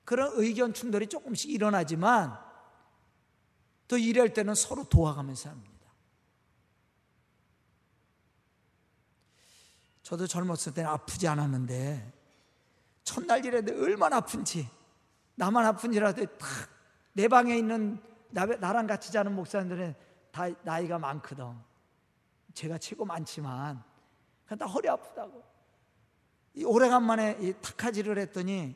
그런 0.06 0.32
의견 0.36 0.74
충돌이 0.74 1.08
조금씩 1.08 1.50
일어나지만 1.50 2.51
또 3.92 3.98
일할 3.98 4.34
때는 4.34 4.56
서로 4.56 4.86
도와가면서 4.86 5.50
합니다. 5.50 5.72
저도 10.02 10.28
젊었을 10.28 10.74
때는 10.74 10.90
아프지 10.90 11.28
않았는데 11.28 12.14
첫날 13.04 13.46
일했는데 13.46 13.82
얼마나 13.82 14.18
아픈지 14.18 14.70
나만 15.36 15.66
아픈지라도 15.66 16.26
탁 16.38 16.72
내 17.14 17.28
방에 17.28 17.58
있는 17.58 18.02
나, 18.30 18.46
나랑 18.46 18.88
같이 18.88 19.12
자는 19.12 19.36
목사님들은 19.36 19.96
다 20.32 20.48
나이가 20.64 20.98
많거든. 20.98 21.54
제가 22.54 22.78
최고 22.78 23.06
많지만 23.06 23.84
다 24.58 24.66
허리 24.66 24.88
아프다고. 24.90 25.44
이 26.54 26.64
오래간만에 26.64 27.38
이 27.42 27.54
탁하지를 27.62 28.18
했더니 28.18 28.76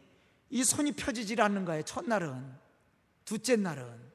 이 0.49 0.63
손이 0.63 0.93
펴지질 0.93 1.41
않는 1.41 1.65
거예요. 1.65 1.83
첫날은 1.83 2.57
둘째 3.23 3.55
날은 3.55 4.14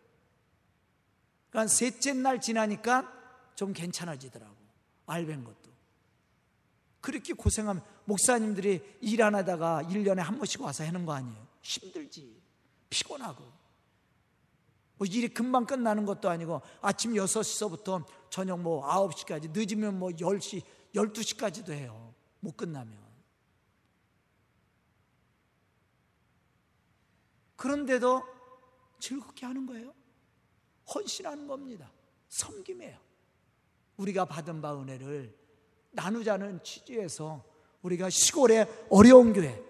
그러니까 1.50 1.68
셋째 1.68 2.12
날 2.12 2.40
지나니까 2.40 3.12
좀 3.54 3.72
괜찮아지더라고. 3.72 4.56
알벤 5.06 5.44
것도. 5.44 5.70
그렇게 7.00 7.32
고생하면 7.32 7.82
목사님들이 8.04 8.98
일 9.00 9.22
안 9.22 9.34
하다가 9.34 9.82
1년에 9.84 10.18
한 10.18 10.36
번씩 10.36 10.60
와서 10.62 10.84
하는 10.84 11.04
거 11.04 11.12
아니에요. 11.12 11.46
힘들지. 11.62 12.40
피곤하고. 12.88 13.44
뭐 14.96 15.06
일이 15.06 15.28
금방 15.28 15.64
끝나는 15.64 16.04
것도 16.04 16.28
아니고 16.28 16.60
아침 16.82 17.14
6시서부터 17.14 18.04
저녁 18.28 18.60
뭐 18.60 18.86
9시까지 18.86 19.50
늦으면 19.50 19.98
뭐 19.98 20.10
10시, 20.10 20.62
12시까지도 20.94 21.72
해요. 21.72 22.14
못 22.40 22.56
끝나면. 22.56 22.98
그런데도 27.56 28.22
즐겁게 28.98 29.46
하는 29.46 29.66
거예요. 29.66 29.94
헌신하는 30.94 31.46
겁니다. 31.46 31.90
섬김이에요. 32.28 32.98
우리가 33.96 34.24
받은 34.24 34.60
바 34.60 34.74
은혜를 34.80 35.34
나누자는 35.92 36.62
취지에서 36.62 37.44
우리가 37.82 38.08
시골의 38.10 38.86
어려운 38.90 39.32
교회, 39.32 39.62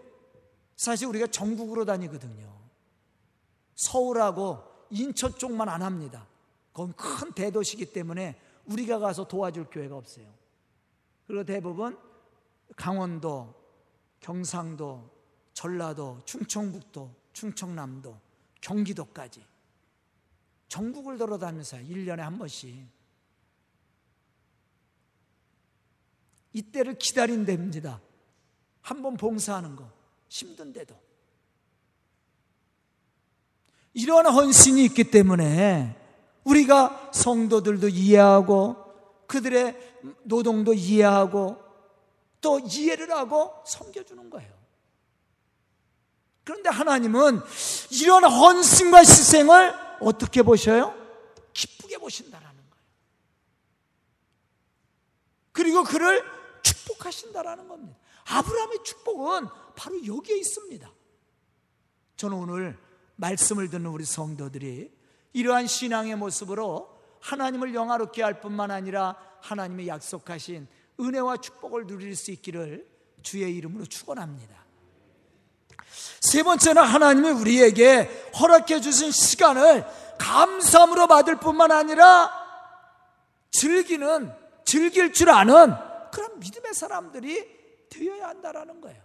사실 0.77 1.07
우리가 1.07 1.27
전국으로 1.29 1.85
다니거든요. 1.85 2.51
서울하고 3.77 4.59
인천 4.91 5.33
쪽만 5.37 5.69
안 5.69 5.83
합니다. 5.83 6.27
그건 6.73 6.93
큰 6.95 7.33
대도시기 7.33 7.93
때문에 7.93 8.41
우리가 8.67 8.99
가서 8.99 9.27
도와줄 9.27 9.67
교회가 9.71 9.97
없어요. 9.97 10.27
그리고 11.27 11.45
대부분 11.45 11.99
강원도, 12.77 13.55
경상도, 14.21 15.11
전라도, 15.53 16.21
충청북도, 16.25 17.15
충청남도, 17.33 18.19
경기도까지 18.61 19.45
전국을 20.71 21.19
돌아다니면서 21.19 21.79
1년에 21.79 22.19
한 22.19 22.39
번씩 22.39 22.87
이때를 26.53 26.95
기다린답니다. 26.99 28.01
한 28.81 29.03
번 29.03 29.17
봉사하는 29.17 29.77
거 29.77 29.91
힘든데도 30.29 30.99
이러한 33.95 34.27
헌신이 34.27 34.85
있기 34.87 35.11
때문에 35.11 35.97
우리가 36.45 37.11
성도들도 37.13 37.89
이해하고 37.89 38.77
그들의 39.27 39.77
노동도 40.23 40.73
이해하고 40.73 41.59
또 42.41 42.59
이해를 42.61 43.11
하고 43.11 43.53
섬겨주는 43.67 44.31
거예요. 44.31 44.51
그런데 46.45 46.71
하나님은 46.71 47.41
이런 47.91 48.25
헌신과 48.25 48.99
희생을 49.01 49.90
어떻게 50.01 50.43
보셔요? 50.43 50.95
기쁘게 51.53 51.99
보신다라는 51.99 52.57
거예요. 52.57 52.85
그리고 55.53 55.85
그를 55.85 56.23
축복하신다라는 56.63 57.69
겁니다. 57.69 57.99
아브라함의 58.27 58.85
축복은 58.85 59.49
바로 59.77 60.07
여기에 60.07 60.39
있습니다. 60.39 60.91
저는 62.17 62.37
오늘 62.37 62.79
말씀을 63.17 63.69
듣는 63.71 63.87
우리 63.87 64.05
성도들이 64.05 64.93
이러한 65.33 65.67
신앙의 65.67 66.17
모습으로 66.17 66.99
하나님을 67.21 67.75
영화롭게 67.75 68.23
할 68.23 68.41
뿐만 68.41 68.71
아니라 68.71 69.17
하나님의 69.43 69.89
약속하신 69.89 70.67
은혜와 70.99 71.39
축복을 71.39 71.87
누릴 71.87 72.17
수 72.17 72.31
있기를 72.31 72.89
주의 73.23 73.55
이름으로 73.57 73.87
축원합니다. 73.87 74.60
세 76.21 76.43
번째는 76.43 76.83
하나님이 76.83 77.31
우리에게 77.31 78.31
허락해 78.39 78.81
주신 78.81 79.11
시간을 79.11 79.85
감사함으로 80.19 81.07
받을 81.07 81.37
뿐만 81.37 81.73
아니라 81.73 82.31
즐기는 83.51 84.33
즐길 84.65 85.13
줄 85.13 85.31
아는 85.31 85.75
그런 86.13 86.39
믿음의 86.39 86.75
사람들이 86.75 87.87
되어야 87.91 88.29
한다라는 88.29 88.81
거예요. 88.81 89.03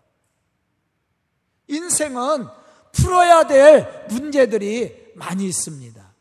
인생은 1.68 2.48
풀어야 2.92 3.48
될 3.48 4.06
문제들이 4.10 5.14
많이 5.16 5.46
있습니다. 5.46 6.14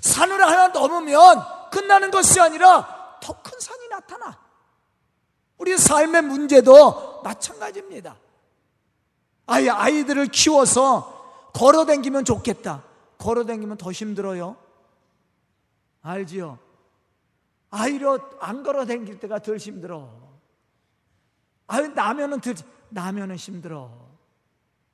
산을 0.00 0.42
하나 0.42 0.68
넘으면 0.68 1.44
끝나는 1.70 2.10
것이 2.10 2.40
아니라 2.40 3.18
더 3.22 3.34
큰 3.42 3.58
산이 3.60 3.88
나타나. 3.88 4.38
우리 5.58 5.76
삶의 5.76 6.22
문제도 6.22 7.20
마찬가지입니다. 7.22 8.16
아이, 9.50 9.68
아이들을 9.68 10.28
키워서 10.28 11.50
걸어 11.52 11.84
댕기면 11.84 12.24
좋겠다. 12.24 12.84
걸어 13.18 13.44
댕기면 13.44 13.78
더 13.78 13.90
힘들어요. 13.90 14.56
알지요? 16.02 16.56
아이로 17.70 18.20
안 18.38 18.62
걸어 18.62 18.86
댕길 18.86 19.18
때가 19.18 19.40
덜 19.40 19.56
힘들어. 19.56 20.08
아유, 21.66 21.88
나면은 21.88 22.40
덜, 22.40 22.54
나면은 22.90 23.34
힘들어. 23.34 23.90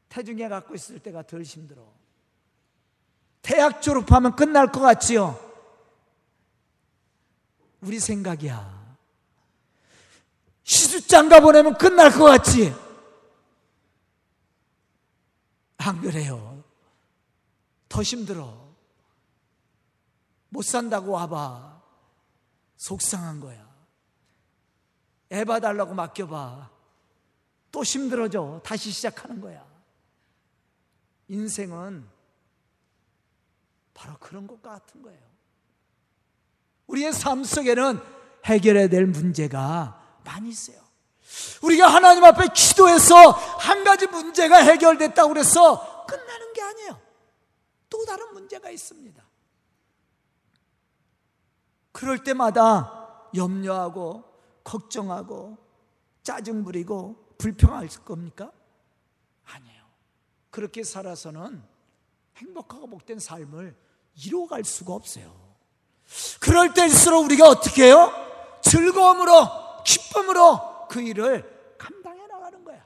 태중에 0.08 0.48
갖고 0.48 0.74
있을 0.74 1.00
때가 1.00 1.22
덜 1.24 1.42
힘들어. 1.42 1.82
대학 3.42 3.82
졸업하면 3.82 4.36
끝날 4.36 4.72
것 4.72 4.80
같지요? 4.80 5.38
우리 7.82 8.00
생각이야. 8.00 8.96
시주장가 10.64 11.40
보내면 11.40 11.76
끝날 11.76 12.10
것 12.10 12.24
같지? 12.24 12.85
안 15.86 16.00
그래요. 16.00 16.64
더 17.88 18.02
힘들어. 18.02 18.74
못 20.48 20.62
산다고 20.62 21.12
와봐. 21.12 21.82
속상한 22.76 23.40
거야. 23.40 23.66
애 25.32 25.44
봐달라고 25.44 25.94
맡겨봐. 25.94 26.70
또 27.70 27.82
힘들어져. 27.82 28.60
다시 28.64 28.90
시작하는 28.90 29.40
거야. 29.40 29.64
인생은 31.28 32.08
바로 33.94 34.16
그런 34.18 34.46
것 34.46 34.60
같은 34.62 35.02
거예요. 35.02 35.26
우리의 36.86 37.12
삶 37.12 37.44
속에는 37.44 38.00
해결해야 38.44 38.88
될 38.88 39.06
문제가 39.06 40.20
많이 40.24 40.50
있어요. 40.50 40.85
우리가 41.62 41.88
하나님 41.88 42.24
앞에 42.24 42.48
기도해서 42.54 43.30
한 43.30 43.84
가지 43.84 44.06
문제가 44.06 44.58
해결됐다고 44.58 45.28
그래서 45.28 46.06
끝나는 46.06 46.52
게 46.52 46.62
아니에요. 46.62 47.00
또 47.90 48.04
다른 48.04 48.32
문제가 48.32 48.70
있습니다. 48.70 49.24
그럴 51.92 52.22
때마다 52.22 53.28
염려하고 53.34 54.24
걱정하고 54.64 55.56
짜증 56.22 56.64
부리고 56.64 57.34
불평할 57.38 57.88
겁니까? 58.04 58.52
아니에요. 59.44 59.82
그렇게 60.50 60.82
살아서는 60.82 61.62
행복하고 62.36 62.86
복된 62.88 63.18
삶을 63.18 63.76
이뤄갈 64.24 64.64
수가 64.64 64.94
없어요. 64.94 65.34
그럴 66.40 66.74
때일수록 66.74 67.24
우리가 67.24 67.48
어떻게 67.48 67.86
해요? 67.86 68.10
즐거움으로, 68.62 69.82
기쁨으로 69.84 70.75
그 70.88 71.00
일을 71.00 71.76
감당해 71.78 72.26
나가는 72.26 72.64
거야. 72.64 72.84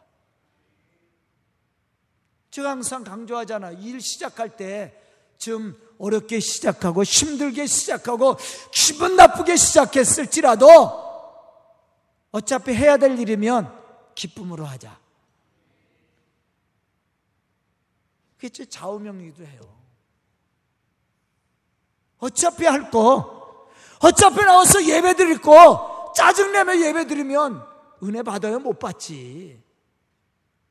제가 2.51 2.71
항상 2.71 3.05
강조하잖아. 3.05 3.73
일 3.73 4.01
시작할 4.01 4.57
때 4.57 5.01
좀 5.41 5.75
어렵게 5.99 6.39
시작하고 6.39 7.03
힘들게 7.03 7.67
시작하고 7.67 8.37
기분 8.73 9.17
나쁘게 9.17 9.57
시작했을지라도 9.57 10.69
어차피 12.31 12.73
해야 12.75 12.99
될 12.99 13.19
일이면 13.19 13.75
기쁨으로 14.15 14.67
하자. 14.67 15.01
그게 18.37 18.51
제 18.51 18.67
좌우명이기도 18.67 19.45
해요. 19.45 19.61
어차피 22.19 22.67
할 22.67 22.91
거, 22.91 23.69
어차피 24.01 24.45
나와서 24.45 24.85
예배 24.85 25.15
드릴 25.15 25.41
거, 25.41 26.13
짜증내며 26.15 26.81
예배 26.81 27.07
드리면 27.07 27.67
은혜 28.03 28.23
받아요? 28.23 28.59
못 28.59 28.79
받지. 28.79 29.63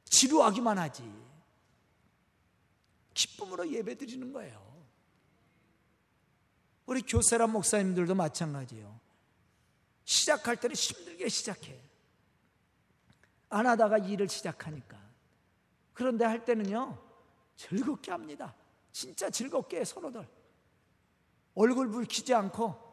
지루하기만 0.05 0.77
하지. 0.77 1.03
기쁨으로 3.13 3.69
예배 3.71 3.95
드리는 3.95 4.31
거예요. 4.31 4.69
우리 6.85 7.01
교세란 7.01 7.51
목사님들도 7.51 8.15
마찬가지예요. 8.15 8.99
시작할 10.05 10.57
때는 10.57 10.75
힘들게 10.75 11.29
시작해. 11.29 11.79
안 13.49 13.67
하다가 13.67 13.99
일을 13.99 14.27
시작하니까. 14.27 14.97
그런데 15.93 16.25
할 16.25 16.45
때는요, 16.45 16.97
즐겁게 17.55 18.11
합니다. 18.11 18.55
진짜 18.91 19.29
즐겁게 19.29 19.81
해, 19.81 19.85
서로들. 19.85 20.27
얼굴 21.53 21.89
붉히지 21.89 22.33
않고, 22.33 22.89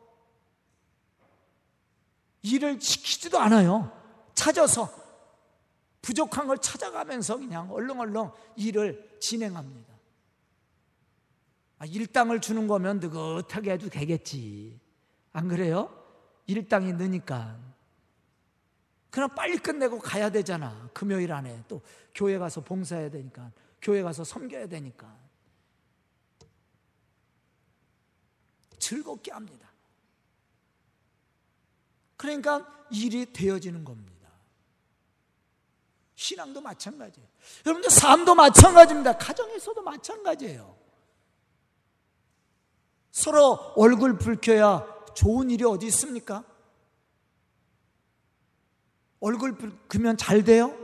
일을 2.43 2.81
시키지도 2.81 3.39
않아요. 3.39 4.06
찾아서, 4.37 4.89
부족한 6.03 6.47
걸 6.47 6.59
찾아가면서 6.59 7.37
그냥 7.39 7.73
얼렁얼렁 7.73 8.33
일을 8.55 9.19
진행합니다. 9.21 9.93
아, 11.79 11.87
일당을 11.87 12.41
주는 12.41 12.69
거면 12.69 13.01
느긋하게 13.01 13.73
해도 13.73 13.89
되겠지. 13.89 14.79
안 15.33 15.49
그래요? 15.49 15.91
일당이 16.47 16.93
느니까. 16.93 17.59
그럼 19.11 19.35
빨리 19.35 19.59
끝내고 19.59 19.99
가야 19.99 20.31
되잖아. 20.31 20.89
금요일 20.95 21.33
안에. 21.33 21.65
또 21.67 21.83
교회 22.15 22.39
가서 22.39 22.61
봉사해야 22.63 23.11
되니까. 23.11 23.51
교회 23.83 24.03
가서 24.03 24.25
섬겨야 24.25 24.69
되니까. 24.69 25.19
즐겁게 28.79 29.33
합니다. 29.33 29.69
그러니까 32.17 32.87
일이 32.91 33.33
되어지는 33.33 33.85
겁니다. 33.85 34.16
신앙도 36.17 36.61
마찬가지예요. 36.63 37.29
여러분들 37.67 37.91
삶도 37.91 38.35
마찬가지입니다. 38.35 39.19
가정에서도 39.19 39.83
마찬가지예요. 39.83 40.77
서로 43.13 43.73
얼굴 43.77 44.19
붉혀야 44.19 44.87
좋은 45.15 45.51
일이 45.51 45.65
어디 45.65 45.87
있습니까? 45.87 46.45
얼굴 49.21 49.57
붉으면 49.57 50.17
잘 50.17 50.43
돼요? 50.45 50.77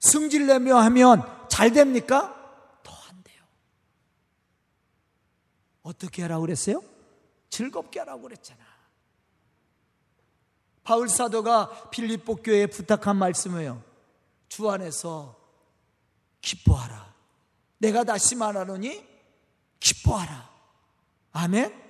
승질 0.00 0.46
내며 0.46 0.76
하면 0.76 1.22
잘 1.48 1.72
됩니까? 1.72 2.34
더 2.82 2.92
안 3.08 3.22
돼요. 3.22 3.42
어떻게 5.82 6.22
하라고 6.22 6.42
그랬어요? 6.42 6.82
즐겁게 7.50 7.98
하라고 8.00 8.22
그랬잖아. 8.22 8.64
바울 10.84 11.08
사도가 11.08 11.90
빌립보 11.90 12.36
교회에 12.36 12.66
부탁한 12.66 13.16
말씀이에요. 13.16 13.87
주 14.48 14.70
안에서 14.70 15.36
기뻐하라. 16.40 17.14
내가 17.78 18.04
다시 18.04 18.34
말하노니 18.34 19.06
기뻐하라. 19.80 20.48
아멘? 21.32 21.88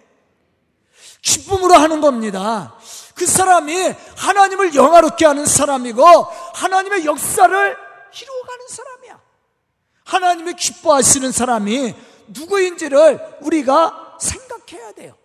기쁨으로 1.23 1.75
하는 1.75 2.01
겁니다. 2.01 2.77
그 3.15 3.27
사람이 3.27 3.75
하나님을 4.17 4.75
영화롭게 4.75 5.27
하는 5.27 5.47
사람이고 5.47 6.05
하나님의 6.05 7.05
역사를 7.05 7.77
이루어가는 8.21 8.69
사람이야. 8.69 9.23
하나님의 10.05 10.57
기뻐하시는 10.57 11.33
사람이 11.33 11.95
누구인지를 12.29 13.39
우리가 13.43 14.19
생각해야 14.21 14.93
돼요. 14.93 15.17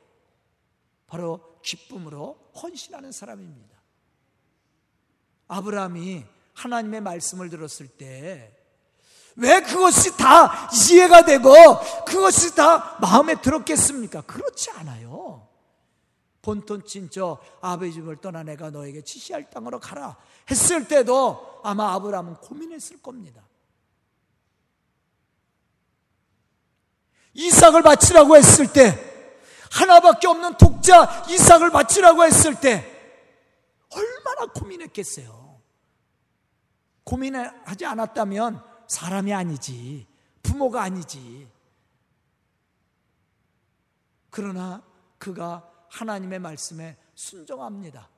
바로 1.07 1.57
기쁨으로 1.61 2.37
헌신하는 2.61 3.11
사람입니다. 3.11 3.77
아브라함이 5.47 6.25
하나님의 6.53 7.01
말씀을 7.01 7.49
들었을 7.49 7.87
때 7.87 8.63
왜 9.35 9.61
그것이 9.61 10.15
다 10.15 10.69
이해가 10.71 11.23
되고 11.23 11.51
그것이 12.05 12.55
다 12.55 12.97
마음에 13.01 13.35
들었겠습니까? 13.35 14.21
그렇지 14.21 14.69
않아요. 14.71 15.47
본톤 16.41 16.85
친저 16.85 17.39
아버지 17.61 17.93
집을 17.93 18.17
떠나 18.17 18.43
내가 18.43 18.69
너에게 18.69 19.01
지시할 19.01 19.49
땅으로 19.49 19.79
가라 19.79 20.17
했을 20.51 20.87
때도 20.87 21.61
아마 21.63 21.93
아브라함은 21.93 22.35
고민했을 22.35 23.01
겁니다. 23.01 23.41
이삭을 27.33 27.81
바치라고 27.81 28.35
했을 28.37 28.71
때 28.71 29.11
하나밖에 29.71 30.27
없는 30.27 30.57
독자 30.57 31.25
이삭을 31.29 31.71
바치라고 31.71 32.23
했을 32.25 32.59
때 32.59 32.85
얼마나 33.89 34.51
고민했겠어요. 34.51 35.42
고민하지 37.03 37.85
않았다면 37.85 38.63
사람이 38.87 39.33
아니지 39.33 40.07
부모가 40.41 40.83
아니지. 40.83 41.47
그러나 44.29 44.83
그가 45.17 45.69
하나님의 45.89 46.39
말씀에 46.39 46.97
순종합니다. 47.15 48.09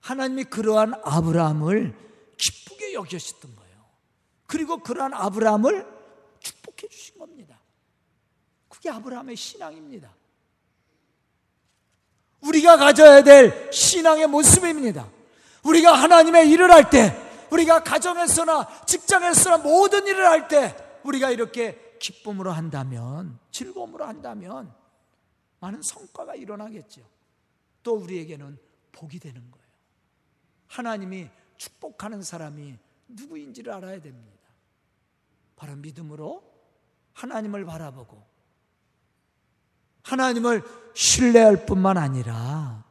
하나님이 0.00 0.44
그러한 0.44 0.94
아브라함을 1.02 1.96
기쁘게 2.36 2.94
여기셨던 2.94 3.56
거예요. 3.56 3.84
그리고 4.46 4.78
그러한 4.78 5.14
아브라함을 5.14 5.86
축복해 6.40 6.88
주신 6.88 7.18
겁니다. 7.18 7.60
그게 8.68 8.90
아브라함의 8.90 9.36
신앙입니다. 9.36 10.12
우리가 12.40 12.76
가져야 12.76 13.22
될 13.22 13.70
신앙의 13.72 14.26
모습입니다. 14.26 15.08
우리가 15.64 15.92
하나님의 15.92 16.50
일을 16.50 16.70
할 16.70 16.90
때, 16.90 17.16
우리가 17.50 17.82
가정에서나 17.82 18.84
직장에서나 18.86 19.58
모든 19.58 20.06
일을 20.06 20.26
할 20.26 20.48
때, 20.48 20.76
우리가 21.04 21.30
이렇게 21.30 21.96
기쁨으로 22.00 22.50
한다면, 22.50 23.38
즐거움으로 23.50 24.04
한다면 24.04 24.74
많은 25.60 25.82
성과가 25.82 26.34
일어나겠죠. 26.34 27.02
또 27.82 27.94
우리에게는 27.94 28.58
복이 28.92 29.18
되는 29.20 29.40
거예요. 29.50 29.66
하나님이 30.68 31.28
축복하는 31.56 32.22
사람이 32.22 32.76
누구인지를 33.08 33.72
알아야 33.72 34.00
됩니다. 34.00 34.42
바로 35.54 35.76
믿음으로 35.76 36.42
하나님을 37.12 37.64
바라보고 37.64 38.20
하나님을 40.02 40.62
신뢰할 40.94 41.66
뿐만 41.66 41.98
아니라 41.98 42.81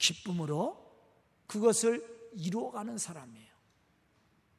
기쁨으로 0.00 0.76
그것을 1.46 2.04
이루어가는 2.32 2.98
사람이에요. 2.98 3.50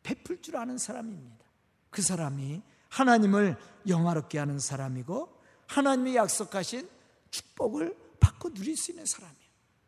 베풀 0.04 0.42
줄 0.42 0.56
아는 0.56 0.78
사람입니다. 0.78 1.46
그 1.90 2.02
사람이 2.02 2.62
하나님을 2.90 3.58
영화롭게 3.88 4.40
하는 4.40 4.60
사람이고 4.60 5.42
하나님이 5.68 6.16
약속하신 6.16 6.88
축복을 7.32 7.98
받고 8.20 8.54
누릴 8.54 8.78
수 8.78 8.92
있는 8.92 9.06
사람이에요. 9.06 9.42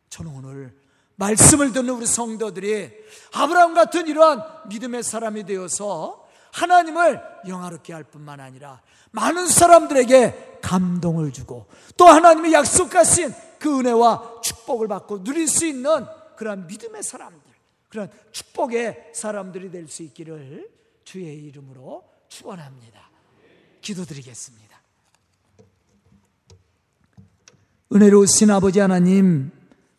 저는 0.09 0.31
오늘 0.31 0.77
말씀을 1.15 1.71
듣는 1.71 1.93
우리 1.93 2.05
성도들이 2.05 2.91
아브라함 3.33 3.73
같은 3.73 4.07
이러한 4.07 4.69
믿음의 4.69 5.03
사람이 5.03 5.45
되어서 5.45 6.27
하나님을 6.51 7.21
영화롭게 7.47 7.93
할 7.93 8.03
뿐만 8.03 8.39
아니라 8.39 8.81
많은 9.11 9.47
사람들에게 9.47 10.59
감동을 10.61 11.31
주고 11.33 11.67
또 11.97 12.07
하나님이 12.07 12.53
약속하신 12.53 13.33
그 13.63 13.79
은혜와 13.79 14.41
축복을 14.41 14.89
받고 14.89 15.23
누릴 15.23 15.47
수 15.47 15.65
있는 15.65 16.05
그러한 16.35 16.67
믿음의 16.67 17.01
사람들, 17.01 17.39
그런 17.87 18.11
축복의 18.33 19.11
사람들이 19.13 19.71
될 19.71 19.87
수 19.87 20.03
있기를 20.03 20.69
주의 21.05 21.45
이름으로 21.45 22.03
축원합니다. 22.27 23.09
기도드리겠습니다. 23.79 24.81
은혜로우신 27.93 28.51
아버지 28.51 28.81
하나님 28.81 29.49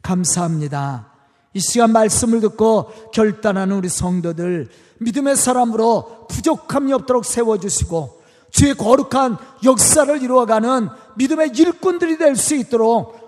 감사합니다. 0.03 1.11
이 1.55 1.61
시간 1.61 1.91
말씀을 1.93 2.41
듣고 2.41 2.91
결단하는 3.15 3.77
우리 3.77 3.89
성도들 3.89 4.69
믿음의 4.99 5.37
사람으로 5.37 6.27
부족함이 6.29 6.93
없도록 6.93 7.25
세워주시고 7.25 8.23
주의 8.51 8.75
거룩한 8.75 9.39
역사를 9.65 10.23
이루어가는 10.23 10.89
믿음의 11.17 11.53
일꾼들이 11.57 12.19
될 12.19 12.37
수 12.37 12.55
있도록 12.57 13.24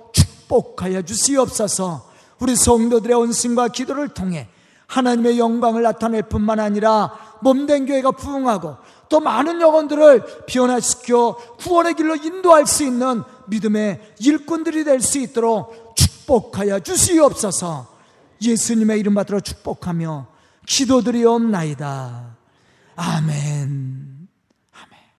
축복하여 0.46 1.02
주시옵소서 1.02 2.10
우리 2.38 2.56
성도들의 2.56 3.16
온심과 3.16 3.68
기도를 3.68 4.08
통해 4.08 4.48
하나님의 4.86 5.38
영광을 5.38 5.82
나타낼 5.82 6.22
뿐만 6.22 6.60
아니라 6.60 7.12
몸된 7.40 7.86
교회가 7.86 8.12
부흥하고 8.12 8.76
또 9.08 9.20
많은 9.20 9.60
영혼들을 9.60 10.46
변화시켜 10.46 11.36
구원의 11.58 11.94
길로 11.94 12.16
인도할 12.16 12.66
수 12.66 12.84
있는 12.84 13.22
믿음의 13.48 14.14
일꾼들이 14.18 14.84
될 14.84 15.00
수 15.00 15.18
있도록 15.18 15.94
축복하여 15.96 16.80
주시옵소서 16.80 17.86
예수님의 18.42 19.00
이름 19.00 19.14
받들어 19.14 19.40
축복하며 19.40 20.26
기도드리옵나이다. 20.66 22.36
아멘. 22.96 24.05